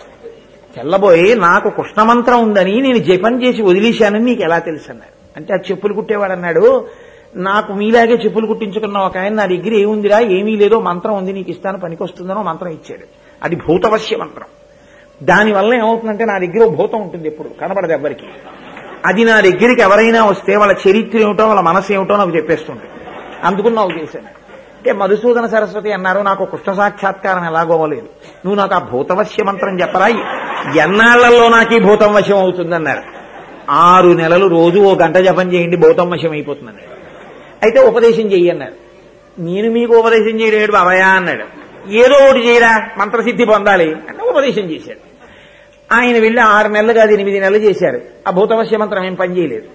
[0.74, 5.56] తెల్లబోయి నాకు కృష్ణ మంత్రం ఉందని నేను జపం చేసి వదిలేశానని నీకు ఎలా తెలుసు అన్నాడు అంటే ఆ
[5.70, 6.88] చెప్పులు కుట్టేవాడు అన్నాడు
[7.36, 11.80] నాకు మీలాగే చెప్పులు కుట్టించుకున్న ఒక ఆయన నా దగ్గర ఏముందిరా ఏమీ లేదో మంత్రం ఉంది నీకు ఇస్తాను
[11.80, 13.06] పనికొస్తుందనో మంత్రం ఇచ్చాడు.
[13.42, 14.46] అది భూతవశ్య మంత్రం.
[15.22, 18.26] దానివల్ల ఏమవుతుందంటే నా దగ్గర భూతం ఉంటుంది ఎప్పుడు కనబడదు ఎవ్వరికి.
[19.04, 22.80] అది నా దగ్గరికి ఎవరైనా వస్తే వాళ్ళ చరిత్ర ఏమిటో వాళ్ళ మనసు ఏమిటో నాకు చెప్పేస్తుంది
[23.44, 24.26] అందుకుని నాకు చేశాను
[24.76, 28.08] అంటే మధుసూదన సరస్వతి అన్నారు నాకు కృష్ణ సాక్షాత్కారం ఎలాగోవలేదు
[28.46, 30.08] నువ్వు నాకు ఆ భూతవశ్య మంత్రం చెప్పరా
[30.78, 33.02] ఎన్నాళ్ళలో నాకు ఈ భూతం వశం అవుతుందన్నారు.
[33.70, 36.94] ఆరు నెలలు రోజు ఓ గంట జపం చేయండి భూతం వశం అయిపోతుందన్నాడు
[37.62, 38.72] అయితే ఉపదేశం చెయ్యి అన్నారు.
[39.38, 41.44] నేను మీకు ఉపదేశం చేయలేడు బాబాయా అన్నాడు.
[41.88, 43.92] ఏదో ఒకటి చేయరా మంత్రసిద్ధి పొందాలి.
[43.92, 45.13] అంటే ఉపదేశం చేశాడు.
[45.94, 48.00] ఆయన వెళ్ళి ఆరు నెలలు కాదు ఎనిమిది నెలలు చేశారు.
[48.28, 49.66] ఆ భూతవశ్య మంత్రం ఏం పనిచేయలేదు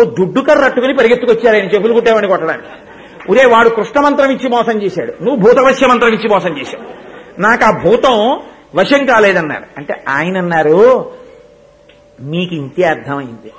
[0.00, 2.68] ఓ దుడ్డు కర్ర రట్టుకుని పరిగెత్తుకొచ్చారు ఆయన చెప్పులు కుట్టేవాడిని కొట్టడానికి.
[3.30, 5.24] ఉరే వాడు కృష్ణ మంత్రం ఇచ్చి మోసం చేశాడు.
[5.24, 7.06] నువ్వు భూతవశ్య మంత్రం ఇచ్చి మోసం చేశావు.
[7.40, 8.40] నాకు ఆ భూతం
[8.74, 9.64] వశం కాలేదన్నారు.
[9.78, 11.10] అంటే ఆయన అన్నారు
[12.20, 13.52] మీకు ఇంతే అర్థమైంది.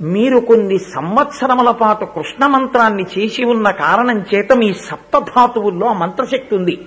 [0.00, 6.78] మీరు కొన్ని సంవత్సరముల పాటు కృష్ణ మంత్రాన్ని చేసి ఉన్న కారణం చేత మీ సప్తధాతువుల్లో ఆ మంత్రశక్తి ఉంది.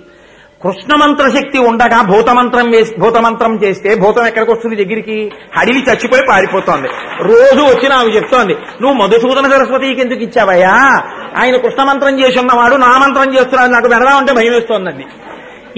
[0.64, 5.32] కృష్ణమంత్ర శక్తి ఉండగా భూతమంత్రం వేసి భూతమంత్రం చేస్తే భూతం ఎక్కడికి వస్తుంది దగ్గరికి?
[5.56, 6.88] హడిలి చచ్చిపోయి పారిపోతోంది.
[7.22, 11.02] రోజు వచ్చి నాకు చెప్తోంది నువ్వు మధుసూదన సరస్వతికి ఎందుకు ఇచ్చావయ్యా?
[11.36, 15.06] ఆయన కృష్ణమంత్రం చేసి ఉన్నవాడు నా మంత్రం చేస్తున్నాడు నాకు వెళదామంటే భయం వేస్తోందండి.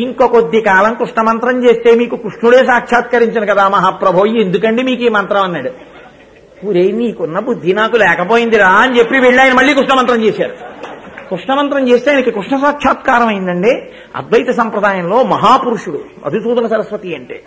[0.03, 5.71] ఇంకో కొద్ది కాలం కృష్ణమంత్రం చేస్తే మీకు కృష్ణుడే సాక్షాత్కరించను కదా మహాప్రభో ఎందుకండి మీకు ఈ మంత్రం అన్నాడు.
[6.67, 10.55] ఊరే నీకున్న బుద్ధి నాకు లేకపోయిందిరా అని చెప్పి వెళ్ళి ఆయన మళ్ళీ కృష్ణమంత్రం చేశారు.
[11.33, 17.43] కృష్ణ మంత్రం చేస్తే ఆయనకి కృష్ణ సాక్షాత్కారం అయిందండి అద్వైత సంప్రదాయంలో మహాపురుషుడు మధుసూదన సరస్వతి అంటే.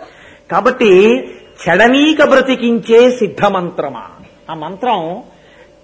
[0.50, 1.18] కాబట్టి
[1.68, 4.02] చెడనీక బ్రతికించే సిద్ధ మంత్రమా
[4.50, 5.22] ఆ మంత్రం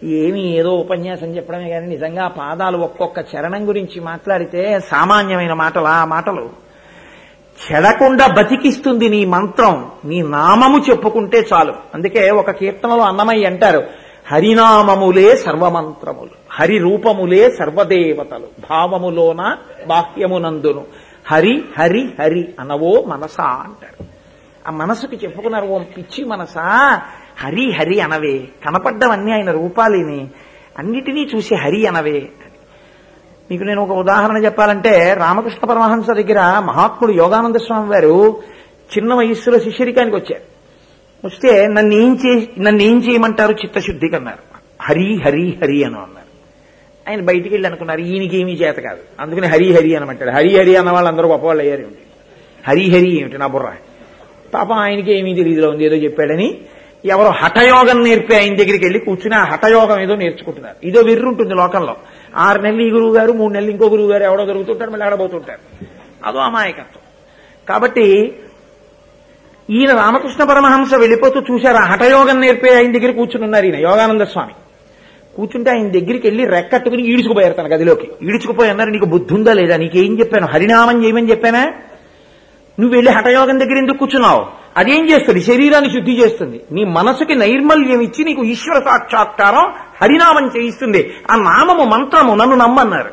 [0.02, 6.50] ఏమి ఏదో ఉపన్యాసం చెప్పడమే కానీ నిజంగా పాదాలు ఒక్కొక్క చరణం గురించి మాట్లాడితే సామాన్యమైన మాటలు ఆ మాటలు.
[7.62, 11.74] చెడకుండా బతికిస్తుంది నీ మంత్రం నీ నామము చెప్పుకుంటే చాలు.
[11.94, 13.82] అందుకే ఒక కీర్తనలో అన్నమయ్య అంటారు
[14.32, 16.41] హరినామములే సర్వమంత్రములు.
[16.52, 18.46] హరి రూపములే సర్వదేవతలు.
[18.70, 20.84] భావములోన బాహ్యమునందును.
[21.26, 24.06] హరి హరి హరి అనవో మనసా అంటారు.
[24.68, 27.00] ఆ మనసుకి చెప్పుకున్నారు ఓ పిచ్చి మనసా.
[27.40, 28.48] హరి హరి అనవే.
[28.66, 30.28] కనపడ్డవన్నీ ఆయన రూపాలేని.
[30.78, 32.28] అన్నిటినీ చూసి హరి అనవే.
[33.50, 38.42] మీకు నేను ఒక ఉదాహరణ చెప్పాలంటే రామకృష్ణ పరమహంస దగ్గర మహాత్ముడు యోగానంద స్వామి వారు
[38.98, 40.52] చిన్న వయస్సులో శిష్యరికానికి వచ్చారు.
[41.26, 44.38] వస్తే నన్ను ఏం చే నన్ను ఏం చేయమంటారు చిత్తశుద్ధికి అన్నారు
[44.82, 46.21] హరి హరి హరి అని అన్నారు.
[47.08, 48.98] ఆయన బయటికి వెళ్ళి అనుకున్నారు ఈయనకి ఏమీ చేత కాదు.
[49.20, 51.98] అందుకని హరి హరి అనమంటాడు హరి హరి అన్న వాళ్ళందరూ గొప్పవాళ్ళు అయ్యారు ఏమిటి?
[52.68, 53.38] హరి హరి ఏమిటి?
[53.38, 53.72] నా బుర్ర.
[54.54, 56.58] పాపం ఆయనకి ఏమీ తెలియదులో ఉంది ఏదో చెప్పాడని.
[57.04, 60.86] ఎవరో హఠయోగం నేర్పి ఆయన దగ్గరికి వెళ్ళి కూర్చుని ఆ హఠయోగం ఏదో నేర్చుకుంటున్నారు.
[60.86, 61.96] ఇదో వెర్రు ఉంటుంది లోకంలో.
[62.36, 65.86] ఆరు నెలలు ఈ గురువు గారు మూడు నెలలు ఇంకో గురువు గారు ఎవడో దొరుకుతుంటారు మళ్ళీ ఆడబోతుంటారు
[66.24, 67.02] అదో అమాయకత్వం.
[67.68, 68.32] కాబట్టి
[69.70, 74.52] ఈయన రామకృష్ణ పరమహంస వెళ్ళిపోతూ చూశారు ఆ హఠయోగం నేర్పే ఆయన దగ్గర కూర్చుని ఉన్నారు ఈయన యోగానంద స్వామి.
[75.37, 78.09] కూర్చుంటే ఆయన దగ్గరికి వెళ్ళి రెక్కట్టుకుని ఈడ్చుకుపోయారు తన గదిలోకి.
[78.23, 79.77] ఈడ్చుకుపోయి అన్నారు నీకు బుద్ధి ఉందా లేదా?
[79.77, 80.47] నీకేం చెప్పాను?
[80.47, 81.64] హరినామం చేయమని చెప్పానా?
[82.81, 84.47] నువ్వు వెళ్ళి హఠయోగం దగ్గర ఎందుకు కూర్చున్నావు?
[84.77, 85.40] అదేం చేస్తుంది?
[85.40, 86.61] శరీరాన్ని శుద్ధి చేస్తుంది.
[86.73, 91.14] నీ మనసుకి నైర్మల్యం ఇచ్చి నీకు ఈశ్వర సాక్షాత్కారం హరినామం చేయిస్తుంది.
[91.31, 93.11] ఆ నామము మంత్రము నన్ను నమ్మన్నారు.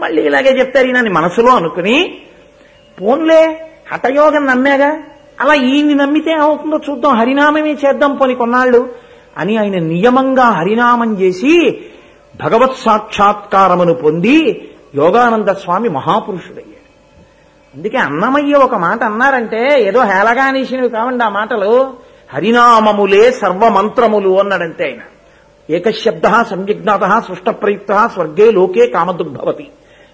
[0.00, 2.18] మళ్ళీ ఇలాగే చెప్తారు ఈయన మనసులో అనుకుని
[3.02, 5.02] పోన్లే హఠయోగం నమ్మాగా?
[5.40, 7.16] అలా ఈయన్ని నమ్మితే ఏమవుతుందో చూద్దాం.
[7.16, 9.03] హరినామమే చేద్దాం పోని కొన్నాళ్ళు.
[9.38, 11.80] అని ఆయన నియమంగా హరినామం చేసి
[12.44, 16.74] భగవత్ సాక్షాత్కారమును పొంది యోగానంద స్వామి మహాపురుషుడయ్యాడు.
[17.76, 21.94] అందుకే అన్నమయ్య ఒక మాట అన్నారంటే ఏదో హేళగానేసినవి కావండి ఆ మాటలు.
[22.32, 25.00] హరినామములే సర్వమంత్రములు అన్నాడంతే ఆయన.
[25.70, 29.68] ఏకశబ్ద సంవిజ్ఞాత సృష్ట ప్రయుక్త స్వర్గే లోకే కామదుర్భవతి.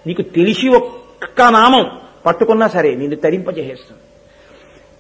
[0.06, 1.90] నీకు తెలిసి ఒక్క నామం
[2.26, 4.02] పట్టుకున్నా సరే నిన్ను తరింపజేసేస్తుంది.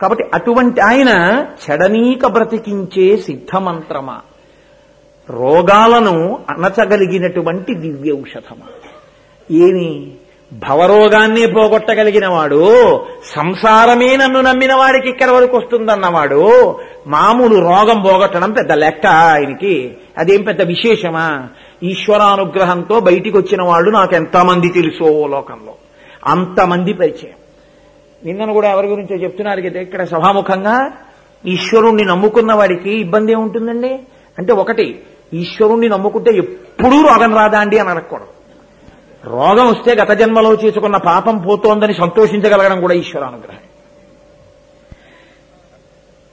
[0.02, 4.20] కాబట్టి అటువంటి ఆయన చెడనీక బ్రతికించే సిద్ధమంత్రమా?
[5.30, 8.66] రోగాలను అణచగలిగినటువంటి దివ్య ఔషధమా
[9.50, 10.10] ఏమి?
[10.52, 12.64] భవరోగాన్ని పోగొట్టగలిగిన వాడు
[13.24, 16.74] సంసారమే నన్ను నమ్మిన వాడికి ఇక్కడ వరకు వస్తుందన్నవాడు
[17.06, 19.96] మామూలు రోగం పోగొట్టడం పెద్ద లెక్క ఆయనకి.
[20.18, 21.48] అదేం పెద్ద విశేషమా?
[21.82, 25.72] ఈశ్వరానుగ్రహంతో బయటికి వచ్చిన వాళ్ళు నాకు ఎంతమంది తెలుసో లోకంలో.
[26.26, 27.39] అంతమంది పరిచయం.
[28.24, 30.92] నిన్నను కూడా ఎవరి గురించో చెప్తున్నారు కదా ఇక్కడ సభాముఖంగా
[31.46, 33.98] ఈశ్వరుణ్ణి నమ్ముకున్న వాడికి ఇబ్బంది ఏముంటుందండి?
[34.38, 35.02] అంటే ఒకటి
[35.34, 38.32] ఈశ్వరుణ్ణి నమ్ముకుంటే ఎప్పుడూ రోగం రాదా అండి అని అనకూడదు.
[39.24, 43.66] రోగం వస్తే గత జన్మలో చేసుకున్న పాపం పోతోందని సంతోషించగలగడం కూడా ఈశ్వరానుగ్రహం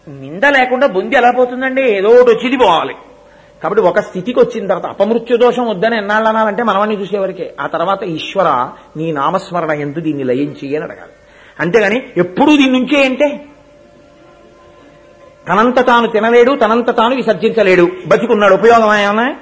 [0.08, 1.84] నింద లేకుండా బొంది ఎలా పోతుందండి?
[1.98, 2.96] ఏదో ఒకటి వచ్చింది పోవాలి.
[3.64, 7.54] కాబట్టి ఒక స్థితికి వచ్చిన తర్వాత అపమృత్యు దోషం వద్దని ఎన్నాళ్ళు అనాలంటే మనవన్నీ చూసేవరకే.
[7.60, 11.17] ఆ తర్వాత ఈశ్వర నీ నామస్మరణ ఎందు దీన్ని లయించి అని అడగాలి.
[11.60, 13.46] అంతేగాని ఎప్పుడూ దీని నుంచే అంటే?
[15.50, 17.92] తనంత తాను తినలేడు తనంత తాను విసర్జించలేడు.
[18.08, 19.36] బతికున్నాడు ఉపయోగం ఏమన్నా?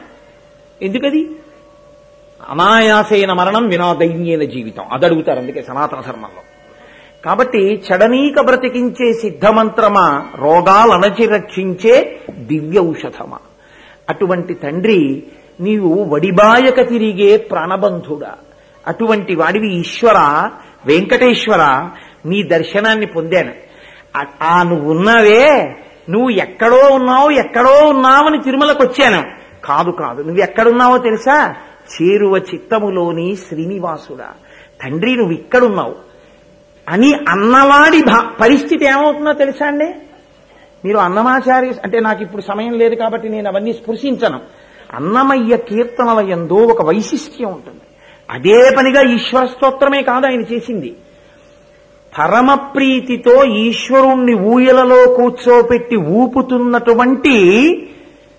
[0.82, 1.30] ఎందుకది?
[2.50, 4.84] అనాయాసైన మరణం వినాదైన్యైన జీవితం.
[4.94, 6.42] అది అడుగుతారు అందుకే సనాతన ధర్మంలో.
[7.26, 10.26] కాబట్టి చడనీక బ్రతికించే సిద్ధమంత్రమా?
[10.36, 13.38] రోగాలనచి రక్షించే దివ్య ఔషధమా
[14.10, 15.24] అటువంటి తండ్రి
[15.60, 18.34] నీవు వడిబాయక తిరిగే ప్రాణబంధుడా.
[18.88, 20.50] అటువంటి వాడివి ఈశ్వర
[20.86, 21.90] వెంకటేశ్వర
[22.26, 23.52] నీ దర్శనాన్ని పొందాను.
[24.44, 25.76] ఆ- నువ్వు ఉన్నావే
[26.10, 29.24] నువ్వు ఎక్కడో ఉన్నావు ఎక్కడో ఉన్నావని తిరుమలకు వచ్చాను.
[29.66, 31.56] కాదు కాదు నువ్వు ఎక్కడున్నావో తెలుసా?
[32.02, 34.30] చేరువ చిత్తములోని శ్రీనివాసుడా.
[34.84, 35.96] తండ్రి నువ్వు ఇక్కడున్నావు.
[36.90, 39.94] అని అన్నవాడి భా- పరిస్థితి ఏమవుతుందో తెలుసా అండి?
[40.86, 44.40] మీరు అన్నమాచార్య అంటే నాకు ఇప్పుడు సమయం లేదు కాబట్టి నేను అవన్నీ స్పృశించను.
[44.94, 47.82] అన్నమయ్య కీర్తనల ఎందో ఒక వైశిష్ట్యం ఉంటుంది.
[48.30, 50.96] అదే పనిగా ఈశ్వర స్తోత్రమే కాదు ఆయన చేసింది.
[52.20, 57.38] పరమప్రీతితో ఈశ్వరుణ్ణి ఊయలలో కూర్చోపెట్టి ఊపుతున్నటువంటి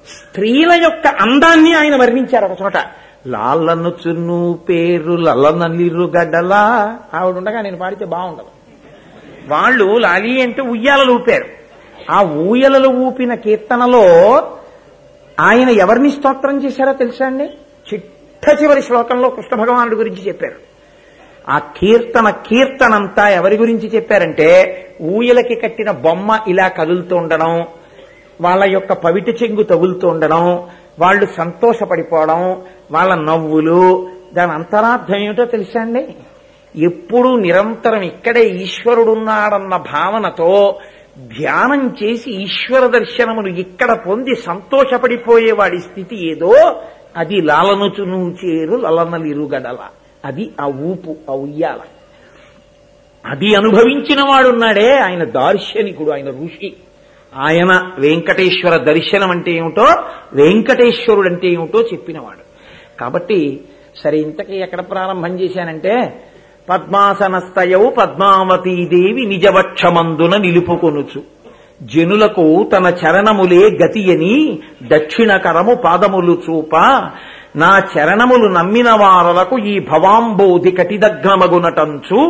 [0.09, 2.73] స్త్రీల యొక్క అందాన్ని ఆయన వర్ణించారు ఒక చోట.
[3.27, 8.45] లాలను చున్ను పేరు లలనలిరు గడ్డలా ఆవిడ ఉండగా నేను పాడితే బాగుండదు.
[9.49, 11.45] వాళ్ళు లాలి అంటే ఉయ్యాలలు ఊపారు.
[12.11, 14.05] ఆ ఊయలలు ఊపిన కీర్తనలో
[15.41, 17.45] ఆయన ఎవరిని స్తోత్రం చేశారో తెలుసా అండి?
[17.93, 20.76] చిట్ట చివరి శ్లోకంలో కృష్ణ భగవానుడి గురించి చెప్పారు.
[21.49, 24.49] ఆ కీర్తన కీర్తనంతా ఎవరి గురించి చెప్పారంటే
[25.03, 27.53] ఊయలకి కట్టిన బొమ్మ ఇలా కదులుతూ ఉండడం
[28.41, 30.45] వాళ్ళ యొక్క పవిట చెంగు తగులుతూ ఉండడం
[30.99, 32.41] వాళ్ళు సంతోషపడిపోవడం
[32.91, 33.83] వాళ్ళ నవ్వులు
[34.35, 36.03] దాని అంతరార్థం ఏమిటో తెలుసా అండి?
[36.75, 40.51] ఎప్పుడూ నిరంతరం ఇక్కడే ఈశ్వరుడున్నాడన్న భావనతో
[41.37, 46.53] ధ్యానం చేసి ఈశ్వర దర్శనమును ఇక్కడ పొంది సంతోషపడిపోయేవాడి స్థితి ఏదో
[47.17, 49.81] అది లాలనుచును చేరు లలనలిరుగడల.
[50.27, 51.79] అది ఆ ఊపు ఆ ఉయ్యాల.
[53.27, 56.73] అది అనుభవించిన వాడున్నాడే ఆయన దార్శనికుడు ఆయన ఋషి.
[57.37, 59.87] ఆయన వెంకటేశ్వర దర్శనం అంటే ఏమిటో
[60.33, 62.47] వెంకటేశ్వరుడు అంటే ఏమిటో చెప్పినవాడు.
[63.01, 63.61] కాబట్టి
[64.05, 66.25] సరే ఇంతకీ ఎక్కడ ప్రారంభం చేశానంటే
[66.69, 71.37] పద్మాసనస్థయౌ పద్మావతీదేవి నిజవక్షమందున నిలుపుకొనుచు.
[71.83, 76.77] జనులకు తన చరణములే గతియని దక్షిణకరము పాదములు చూప
[77.57, 82.21] నా చరణములు నమ్మిన వారలకు ఈ భవాంబోధి కటిదగ్నమగునటంచు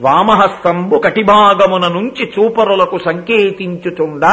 [0.00, 4.32] వామహస్తంబు కటిభాగమున నుంచి చూపరులకు సంకేతించుచుండా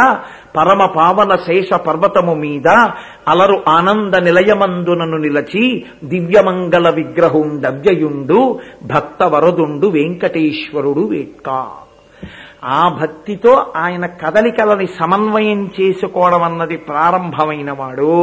[0.58, 2.68] పరమ పావన శేష పర్వతము మీద
[3.28, 5.66] అలరు ఆనంద నిలయమందునను నిలచి
[6.04, 8.40] దివ్యమంగళ విగ్రహుండవ్యయుండు
[8.84, 11.60] భక్త వరదుండు వెంకటేశ్వరుడు వేట్కా.
[12.72, 18.14] ఆ భక్తితో ఆయన కదలికలని సమన్వయం చేసుకోవడం అన్నది ప్రారంభమైన వాడు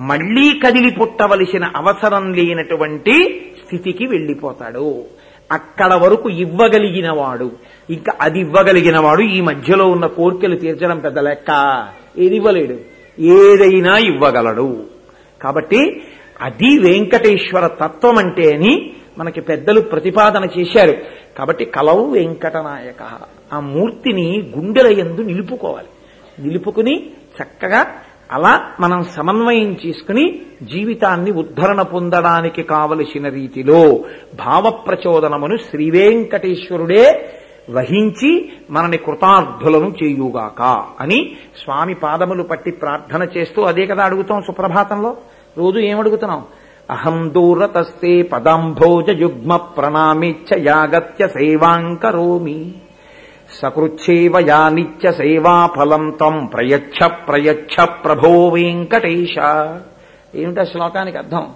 [0.00, 5.04] మళ్ళీ కదిలి పుట్టవలసిన అవసరం లేనటువంటి స్థితికి వెళ్ళిపోతాడు.
[5.52, 7.52] అక్కడ వరకు ఇవ్వగలిగిన వాడు
[7.90, 11.84] ఇంకా అది ఇవ్వగలిగిన వాడు ఈ మధ్యలో ఉన్న కోరికలు తీర్చడం పెద్ద లెక్క.
[12.18, 12.78] ఏది ఇవ్వలేడు.
[13.20, 14.86] ఏదైనా ఇవ్వగలడు.
[15.42, 16.02] కాబట్టి
[16.40, 20.94] అది వెంకటేశ్వర తత్వం అంటే అని మనకి పెద్దలు ప్రతిపాదన చేశారు.
[21.38, 23.18] కాబట్టి కలవు వెంకటనాయక.
[23.52, 25.88] ఆ మూర్తిని గుండెల యందు నిలుపుకోవాలి.
[26.46, 27.10] నిలుపుకుని
[27.42, 27.86] చక్కగా
[28.32, 30.24] అలా మనం సమన్వయం చేసుకుని
[30.62, 33.80] జీవితాన్ని ఉద్ధరణ పొందడానికి కావలసిన రీతిలో
[34.34, 37.04] భావ ప్రచోదనమును శ్రీ వెంకటేశ్వరుడే
[37.70, 38.30] వహించి
[38.70, 40.62] మనని కృతార్థులను చేయుగాక
[41.00, 41.18] అని
[41.64, 45.16] స్వామి పాదములు పట్టి ప్రార్థన చేస్తూ అదే కదా అడుగుతాం సుప్రభాతంలో.
[45.58, 46.42] రోజు ఏమడుగుతున్నాం
[46.90, 51.26] అహం దూరతస్తే పదంభోజ యుగ్మ ప్రణామిచ్చ యాగత్య
[53.52, 59.34] సేవాంకరోమి సకృచ్ఛేవయా నిత్య సేవా ఫలం తం ప్రయచ్ఛ ప్రయచ్ఛ ప్రభో వెంకటేశ.
[60.34, 61.52] ఏమిటా శ్లోకానికి అర్థం?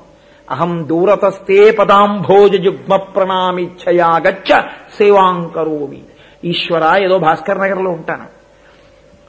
[0.51, 4.63] అహం దూరతస్తే పదాంభోజ యుగ్మ ప్రణామిచ్చయా గచ్చ
[4.99, 6.03] సేవాంకరోమి
[6.45, 8.25] ఈశ్వర ఏదో భాస్కర్ నగర్లో ఉంటాను.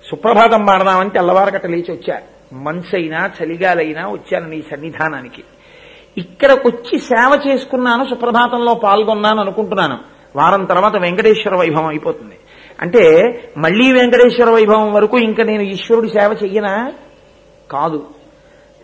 [0.10, 2.20] సుప్రభాతం పాడదామని తెల్లవారకట లేచి వచ్చా.
[2.54, 5.44] మనసైనా చలిగాలైనా వచ్చాను నీ సన్నిధానానికి.
[6.18, 9.98] ఇక్కడికొచ్చి సేవ చేసుకున్నాను సుప్రభాతంలో పాల్గొన్నాను అనుకుంటున్నాను.
[10.36, 12.36] వారం తర్వాత వెంకటేశ్వర వైభవం అయిపోతుంది.
[12.82, 16.92] అంటే మళ్ళీ వెంకటేశ్వర వైభవం వరకు ఇంకా నేను ఈశ్వరుడి సేవ చెయ్యనా?
[17.72, 18.06] కాదు.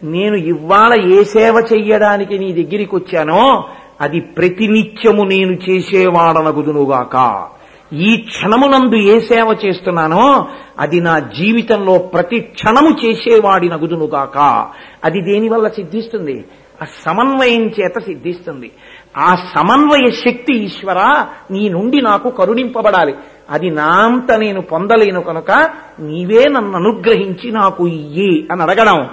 [0.04, 3.64] నేను ఇవాళ ఏ సేవ చెయ్యడానికి నీ దగ్గరికి వచ్చానో
[4.02, 7.48] అది ప్రతినిత్యము నేను చేసేవాడనగుదునుగాక.
[7.94, 10.48] ఈ క్షణమునందు ఏ సేవ చేస్తున్నానో
[10.80, 14.68] అది నా జీవితంలో ప్రతి క్షణము చేసేవాడి నగుదునుగాక
[15.04, 16.46] అది దేనివల్ల సిద్ధిస్తుంది?
[16.82, 18.72] ఆ సమన్వయం చేత సిద్ధిస్తుంది.
[19.18, 23.16] ఆ సమన్వయ శక్తి ఈశ్వర నీ నుండి నాకు కరుణింపబడాలి.
[23.50, 25.52] అది నాంత నేను పొందలేను కనుక
[26.00, 29.10] నీవే నన్ను అనుగ్రహించి నాకు ఇయ్యి అని అడగడం.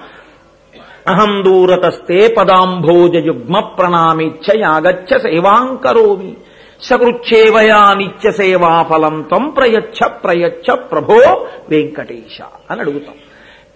[1.08, 6.36] అహం దూరతస్తే పదాంభోజయుగ్మ ప్రణామిచ్చ యాగచ్చ సేవాంకరోమి.
[6.82, 13.14] సకృచ్చేవయా నిత్య సేవా ఫలం తం ప్రయచ్ఛ ప్రయచ్ఛ ప్రభో వెంకటేశ అని అడుగుతాం.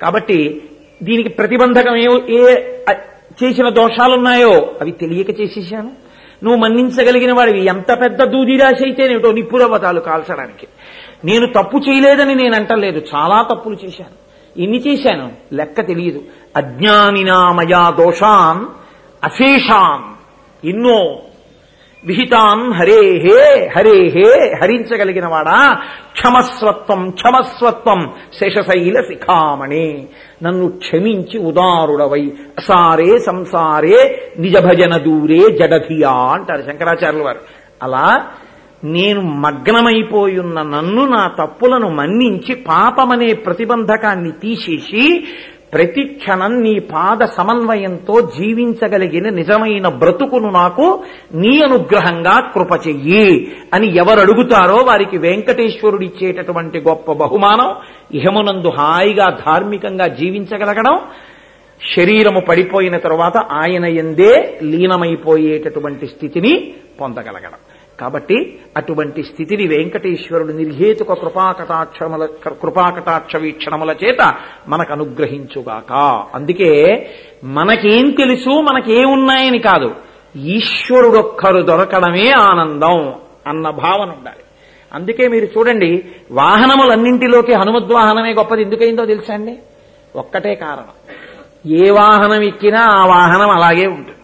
[0.03, 0.63] కాబట్టి
[1.03, 2.57] దీనికి ప్రతిబంధకం ఏ ఏ
[3.45, 6.04] చేసిన దోషాలున్నాయో అవి తెలియక చేసేసాను.
[6.45, 7.65] నువ్వు మన్నించగలిగిన వాడివి.
[7.65, 10.67] ఎంత పెద్ద దూదిరాశి అయితేనేమిటో నిప్పురవ్వతాలు కాల్చడానికి.
[11.25, 13.03] నేను తప్పు చేయలేదని నేను అంటలేదు.
[13.15, 14.25] చాలా తప్పులు చేశాను.
[14.61, 15.33] ఎన్ని చేశాను?
[15.53, 16.23] లెక్క తెలియదు.
[16.57, 18.67] అజ్ఞానినామయా దోషాన్
[19.25, 20.15] అశేషాన్.
[20.67, 21.19] ఎన్నో
[22.05, 25.75] విహితాన్ హరేహే హరేహే హరే హే హరించగలిగిన వాడా?
[26.13, 30.07] క్షమస్వత్వం క్షమస్వత్వం శేషశైల శిఖామణి.
[30.43, 32.33] నన్ను క్షమించి ఉదారుడవై.
[32.65, 37.41] సారే సంసారే నిజభజన దూరే జడధియా అంటారు శంకరాచార్యుల వారు.
[37.83, 38.27] అలా
[38.85, 45.25] నేను మగ్నమైపోయున్న నన్ను నా తప్పులను మన్నించి పాపమనే ప్రతిబంధకాన్ని తీసేసి
[45.75, 51.03] ప్రతి క్షణం నీ పాద సమన్వయంతో జీవించగలిగిన నిజమైన బ్రతుకును నాకు
[51.35, 57.75] నీ అనుగ్రహంగా కృప చెయ్యి అని ఎవరు అడుగుతారో వారికి వెంకటేశ్వరుడు ఇచ్చేటటువంటి గొప్ప బహుమానం
[58.19, 60.99] ఇహమునందు హాయిగా ధార్మికంగా జీవించగలగడం.
[61.97, 67.74] శరీరము పడిపోయిన తరువాత ఆయన ఎందే లీనమైపోయేటటువంటి స్థితిని పొందగలగడం.
[68.01, 74.35] కాబట్టి అటువంటి స్థితిని వెంకటేశ్వరుడు నిర్హేతుక కృపాకటాక్షముల కృపాకటాక్ష వీక్షణముల చేత
[74.69, 75.93] మనకు అనుగ్రహించుగాక
[76.35, 76.97] అందుకే
[77.45, 79.95] మనకేం తెలుసు మనకేమున్నాయని కాదు.
[80.37, 83.15] ఈశ్వరుడొక్కరు దొరకడమే ఆనందం
[83.47, 84.45] అన్న భావన ఉండాలి.
[84.93, 88.63] అందుకే మీరు చూడండి వాహనములన్నింటిలోకి హనుమద్వాహనమే గొప్పది.
[88.63, 89.59] ఎందుకైందో తెలుసా అండి?
[90.17, 91.15] ఒక్కటే కారణం.
[91.67, 94.15] ఏ వాహనం ఎక్కినా ఆ వాహనం అలాగే ఉంటుంది.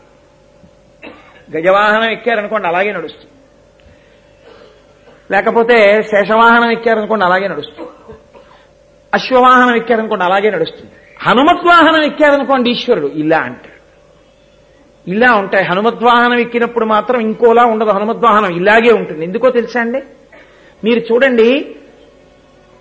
[1.58, 3.29] గజవాహనం ఎక్కారనుకోండి అలాగే నడుస్తుంది.
[5.30, 7.88] లేకపోతే శేషవాహనం ఎక్కారనుకోండి అలాగే నడుస్తుంది.
[9.14, 10.90] అశ్వవాహనం ఎక్కారనుకోండి అలాగే నడుస్తుంది.
[11.22, 13.80] హనుమద్వాహనం ఎక్కారనుకోండి ఈశ్వరుడు ఇలా అంటాడు.
[15.10, 15.64] ఇలా ఉంటాయి.
[15.64, 17.90] హనుమద్వాహనం ఎక్కినప్పుడు మాత్రం ఇంకోలా ఉండదు.
[17.90, 19.24] హనుమద్వాహనం ఇలాగే ఉంటుంది.
[19.24, 20.02] ఎందుకో తెలుసా అండి?
[20.84, 21.74] మీరు చూడండి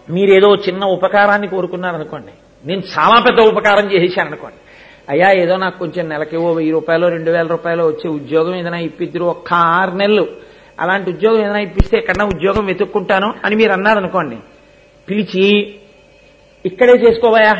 [0.09, 2.31] మీరేదో చిన్న ఉపకారాన్ని కోరుకున్నారనుకోండి.
[2.65, 4.57] నేను చాలా పెద్ద ఉపకారం చేసేసాను అనుకోండి
[5.09, 9.23] అయ్యా ఏదో నాకు కొంచెం నెలకి ఓ వెయ్యి రూపాయలు రెండు వేల రూపాయలు వచ్చే ఉద్యోగం ఏదైనా ఇప్పిద్దరు
[9.23, 10.48] ఒక్క ఆరు నెలలు.
[10.79, 14.37] అలాంటి ఉద్యోగం ఏదైనా ఇప్పిస్తే ఎక్కడన్నా ఉద్యోగం వెతుక్కుంటాను అని మీరు అన్నారనుకోండి
[15.09, 15.45] పిలిచి
[16.65, 17.53] ఇక్కడే చేసుకోవయా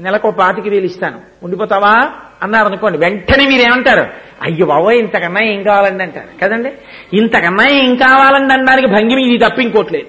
[0.00, 1.18] నెలకు పాతికి వేలు ఇస్తాను.
[1.42, 2.10] ఉండిపోతావా?
[2.42, 4.04] అన్నారనుకోండి వెంటనే మీరేమంటారు
[4.42, 6.02] అయ్యో బావో ఇంతకన్నా ఏం కావాలండి?
[6.02, 6.28] అంటారు.
[6.42, 6.70] కదండి?
[7.12, 8.52] ఇంతకన్నా ఏం కావాలండి?
[8.54, 10.08] అనడానికి భంగిమి ఇది తప్ప ఇంకోట్లేదు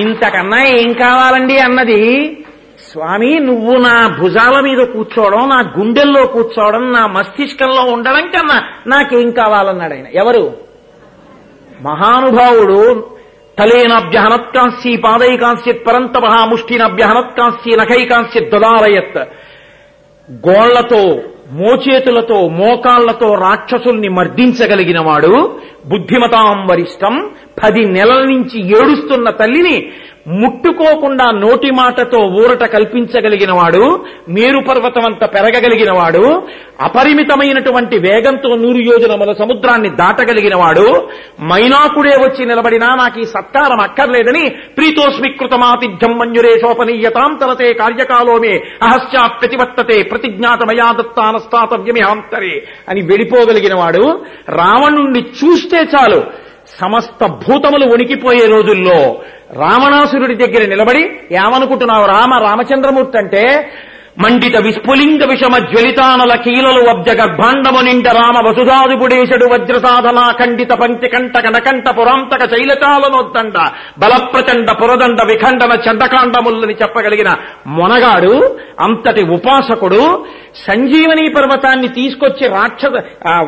[0.00, 1.58] ఇంతకన్నా ఏం కావాలండి?
[1.58, 2.00] అన్నది
[2.94, 9.94] స్వామి నువ్వు నా భుజాల మీద కూర్చోవడం నా గుండెల్లో కూర్చోవడం నా మస్తిష్కంలో ఉండడం కన్నా నాకేం కావాలన్నాడు
[9.94, 10.06] ఆయన.
[10.14, 10.56] ఎవరు?
[11.80, 13.08] మహానుభావుడు
[13.58, 19.18] తలేనభ్యహనత్కాంస్య పాదైకాంస్యత్ పరంతప ముష్టినభ్యహనత్కాంస్య నఖైకాంస్యత్ దదారయత్.
[20.32, 21.22] గోళ్ళతో
[21.52, 27.30] మోచేతులతో మోకాళ్ళతో రాక్షసుల్ని మర్దించగలిగిన వాడు బుద్ధిమతాం వరిష్టం
[27.62, 29.76] పది నెలల నుంచి ఏడుస్తున్న తల్లిని
[30.42, 33.82] ముట్టుకోకుండా నోటి మాటతో ఊరట కల్పించగలిగిన వాడు
[34.28, 36.22] మేరు పర్వతం అంత పెరగగలిగిన వాడు
[36.80, 40.86] అపరిమితమైనటువంటి వేగంతో నూరు యోజనముల సముద్రాన్ని దాటగలిగిన వాడు
[41.42, 44.44] మైనాకుడే వచ్చి నిలబడినా నాకు ఈ సత్కారం అక్కర్లేదని
[44.78, 52.54] ప్రీతోస్మికృతమాతిథ్యం మంజురే మంజురేషోపనీయతాం తలతే కార్యకాలోమే అహస్యాప్యతివర్తతే ప్రతిజ్ఞాతమయా దత్తానస్తాతవ్యమిహాంతరే
[52.88, 54.04] అని వెళ్ళిపోగలిగిన వాడు
[54.48, 56.22] రావణుణ్ణి చూస్తే చాలు.
[56.78, 58.98] సమస్త భూతములు వణికిపోయే రోజుల్లో
[59.58, 61.02] రావణాసురుడి దగ్గర నిలబడి
[61.38, 62.32] ఏమనుకుంటున్నావు రామ?
[62.44, 63.42] రామచంద్రమూర్తి అంటే
[64.22, 71.86] మండిత విస్ఫులింగ విషమ జ్వలితానల కీలలు వబ్జ గర్భాండము నిండ రామ వసుధాదిపుడేశడు వజ్రసాధనా ఖండిత పంక్తి కంట కనకంట
[71.96, 73.56] పురాంతక శైలచాలనొద్దండ
[73.98, 77.32] బలప్రచండ పురదండ విఖండన చండకాండములని చెప్పగలిగిన
[77.74, 78.34] మొనగాడు
[78.80, 80.02] అంతటి ఉపాసకుడు
[80.62, 82.82] సంజీవని పర్వతాన్ని తీసుకొచ్చి రాక్ష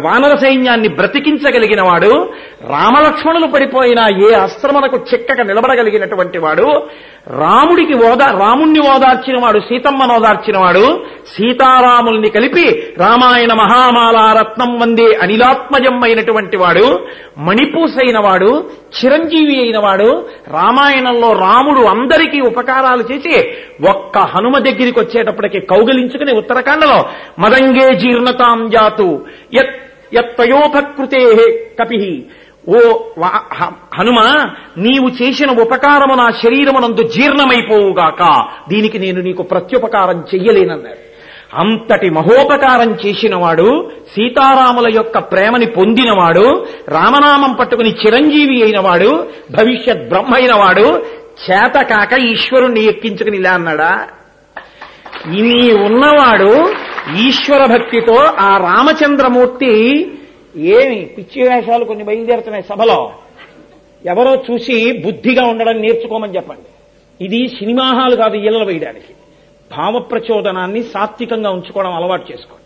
[0.04, 2.12] వానర సైన్యాన్ని బ్రతికించగలిగిన వాడు
[2.70, 6.66] రామలక్ష్మణులు పడిపోయిన ఏ అస్త్రమునకు చిక్కక నిలబడగలిగినటువంటి వాడు
[7.36, 10.84] రాముడికి ఓదా రాముణ్ణి ఓదార్చిన వాడు సీతమ్మను ఓదార్చిన వాడు
[11.36, 12.66] సీతారాముల్ని కలిపి
[12.98, 16.86] రామాయణ మహామాల రత్నం వందే అనిలాత్మజం అయినటువంటి వాడు
[17.38, 18.50] మణిపూసైన వాడు
[18.96, 20.08] చిరంజీవి అయిన వాడు
[20.48, 23.34] రామాయణంలో రాముడు అందరికీ ఉపకారాలు చేసి
[23.88, 26.98] ఒక్క హనుమ దగ్గరికి వచ్చేటప్పటికి కౌగలించుకుని ఉత్తరాఖండలో
[27.38, 29.08] మదంగే జీర్ణతాం జాతు
[29.54, 29.74] యత్
[30.14, 31.22] యత్తయోపకృతే
[31.80, 31.98] కపి.
[32.68, 32.78] ఓ
[33.52, 34.18] హ- హనుమ
[34.78, 38.22] నీవు చేసిన ఉపకారము నా శరీరమునందు జీర్ణమైపోవుగాక
[38.68, 41.02] దీనికి నేను నీకు ప్రత్యుపకారం చెయ్యలేనన్నాడు
[41.56, 51.04] అంతటి మహోపకారం చేసినవాడు సీతారాముల యొక్క ప్రేమని పొందినవాడు రామనామం పట్టుకుని చిరంజీవి అయినవాడు భవిష్యత్ బ్రహ్మ అయినవాడు
[51.44, 54.08] చేతకాక ఈశ్వరుణ్ణి ఎక్కించుకుని ఇలా అన్నాడా?
[55.26, 56.72] ఇన్ని ఉన్నవాడు
[57.18, 59.72] ఈశ్వర భక్తితో ఆ రామచంద్రమూర్తి
[60.56, 63.12] ఏమి పిచ్చి వేషాలు కొన్ని బయలుదేరుతున్నాయి సభలో.
[64.06, 66.68] ఎవరో చూసి బుద్ధిగా ఉండడం నేర్చుకోమని చెప్పండి.
[67.24, 69.14] ఇది సినిమా హాల్ కాదు ఇళ్ళలు వేయడానికి
[69.72, 72.62] భావ ప్రచోదనాన్ని సాత్వికంగా ఉంచుకోవడం అలవాటు చేసుకోండి.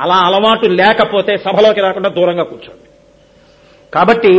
[0.00, 2.88] అలా అలవాటు లేకపోతే సభలోకి రాకుండా దూరంగా కూర్చోండి.
[3.94, 4.34] కాబట్టి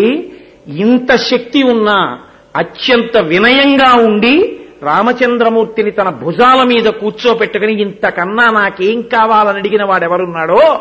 [0.68, 2.20] ఇంత శక్తి ఉన్న
[2.56, 10.80] అత్యంత వినయంగా ఉండి రామచంద్రమూర్తిని తన భుజాల మీద కూర్చోపెట్టుకుని ఇంతకన్నా నాకేం కావాలని అడిగిన వాడెవరున్నాడో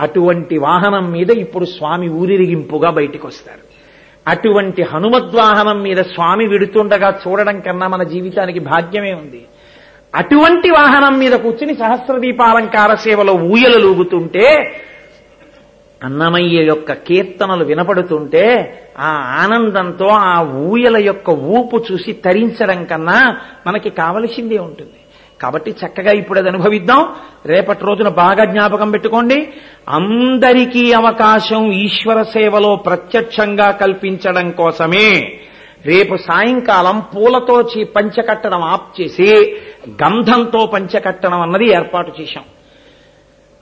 [0.00, 3.76] అటువంటి వాహనం మీద ఇప్పుడు స్వామి ఊరిరిగింపుగా బయటికి వస్తారు
[4.26, 9.44] అటువంటి హనుమద్వాహనం మీద స్వామి విడుతుండగా చూడడం కన్నా మన జీవితానికి భాగ్యమే ఉంది.
[10.16, 14.80] అటువంటి వాహనం మీద కూర్చుని సహస్రదీపాలంకార సేవలో ఊయలు లూగుతుంటే
[16.04, 24.58] అన్నమయ్య యొక్క కీర్తనలు వినపడుతుంటే ఆ ఆనందంతో ఆ ఊయల యొక్క ఊపు చూసి తరించడం కన్నా మనకి కావలసిందే
[24.58, 24.90] ఉంటుంది.
[25.42, 27.14] కాబట్టి చక్కగా ఇప్పుడు అది అనుభవిద్దాం.
[27.46, 29.48] రేపటి రోజున బాగా జ్ఞాపకం పెట్టుకోండి.
[29.88, 35.40] అందరికీ అవకాశం ఈశ్వర సేవలో ప్రత్యక్షంగా కల్పించడం కోసమే.
[35.86, 37.62] రేపు సాయంకాలం పూలతో
[37.96, 39.56] పంచకట్టడం ఆప్ చేసి
[39.90, 42.44] గంధంతో పంచకట్టడం అన్నది ఏర్పాటు చేశాం.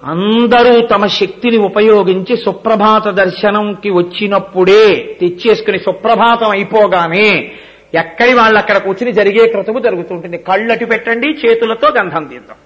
[0.04, 7.52] అందరూ తమ శక్తిని ఉపయోగించి సుప్రభాత దర్శనంకి వచ్చినప్పుడే తెచ్చేసుకుని సుప్రభాతం అయిపోగానే
[7.94, 10.38] ఎక్కడి వాళ్ళు అక్కడ కూర్చుని జరిగే క్రతువు జరుగుతుంటుంది.
[10.38, 12.56] కళ్ళటు పెట్టండి చేతులతో గంధం తీద్దాం.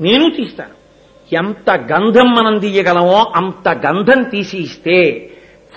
[0.00, 0.80] నేను తీస్తాను.
[1.34, 5.30] ఎంత గంధం మనం తీయగలమో అంత గంధం తీసి ఇస్తే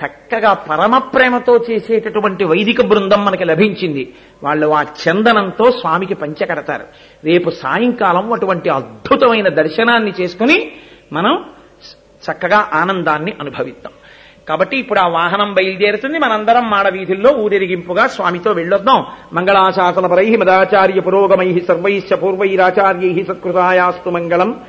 [0.05, 4.13] చక్కగా పరమ ప్రేమతో చేసేటటువంటి వైదిక బృందం మనకి లభించింది.
[4.43, 6.83] వాళ్ళు ఆ చందనంతో స్వామికి పంచకడతారు
[7.23, 10.71] రేపు సాయంకాలం అటువంటి అద్భుతమైన దర్శనాన్ని చేసుకుని
[11.13, 11.45] మనం
[12.31, 13.93] చక్కగా ఆనందాన్ని అనుభవిద్దాం.
[14.49, 16.19] కాబట్టి ఇప్పుడు ఆ వాహనం బయలుదేరుతుంది.
[16.19, 19.05] మనందరం మాడ వీధుల్లో ఊరేగింపుగా స్వామితో వెళ్ళొద్దాం.
[19.33, 24.61] మంగళాశాసన పరై మదాచార్య పురోగమై సర్వైశ్చ పూర్వైరాచార్యై సత్కృతాయాస్తు మంగళం.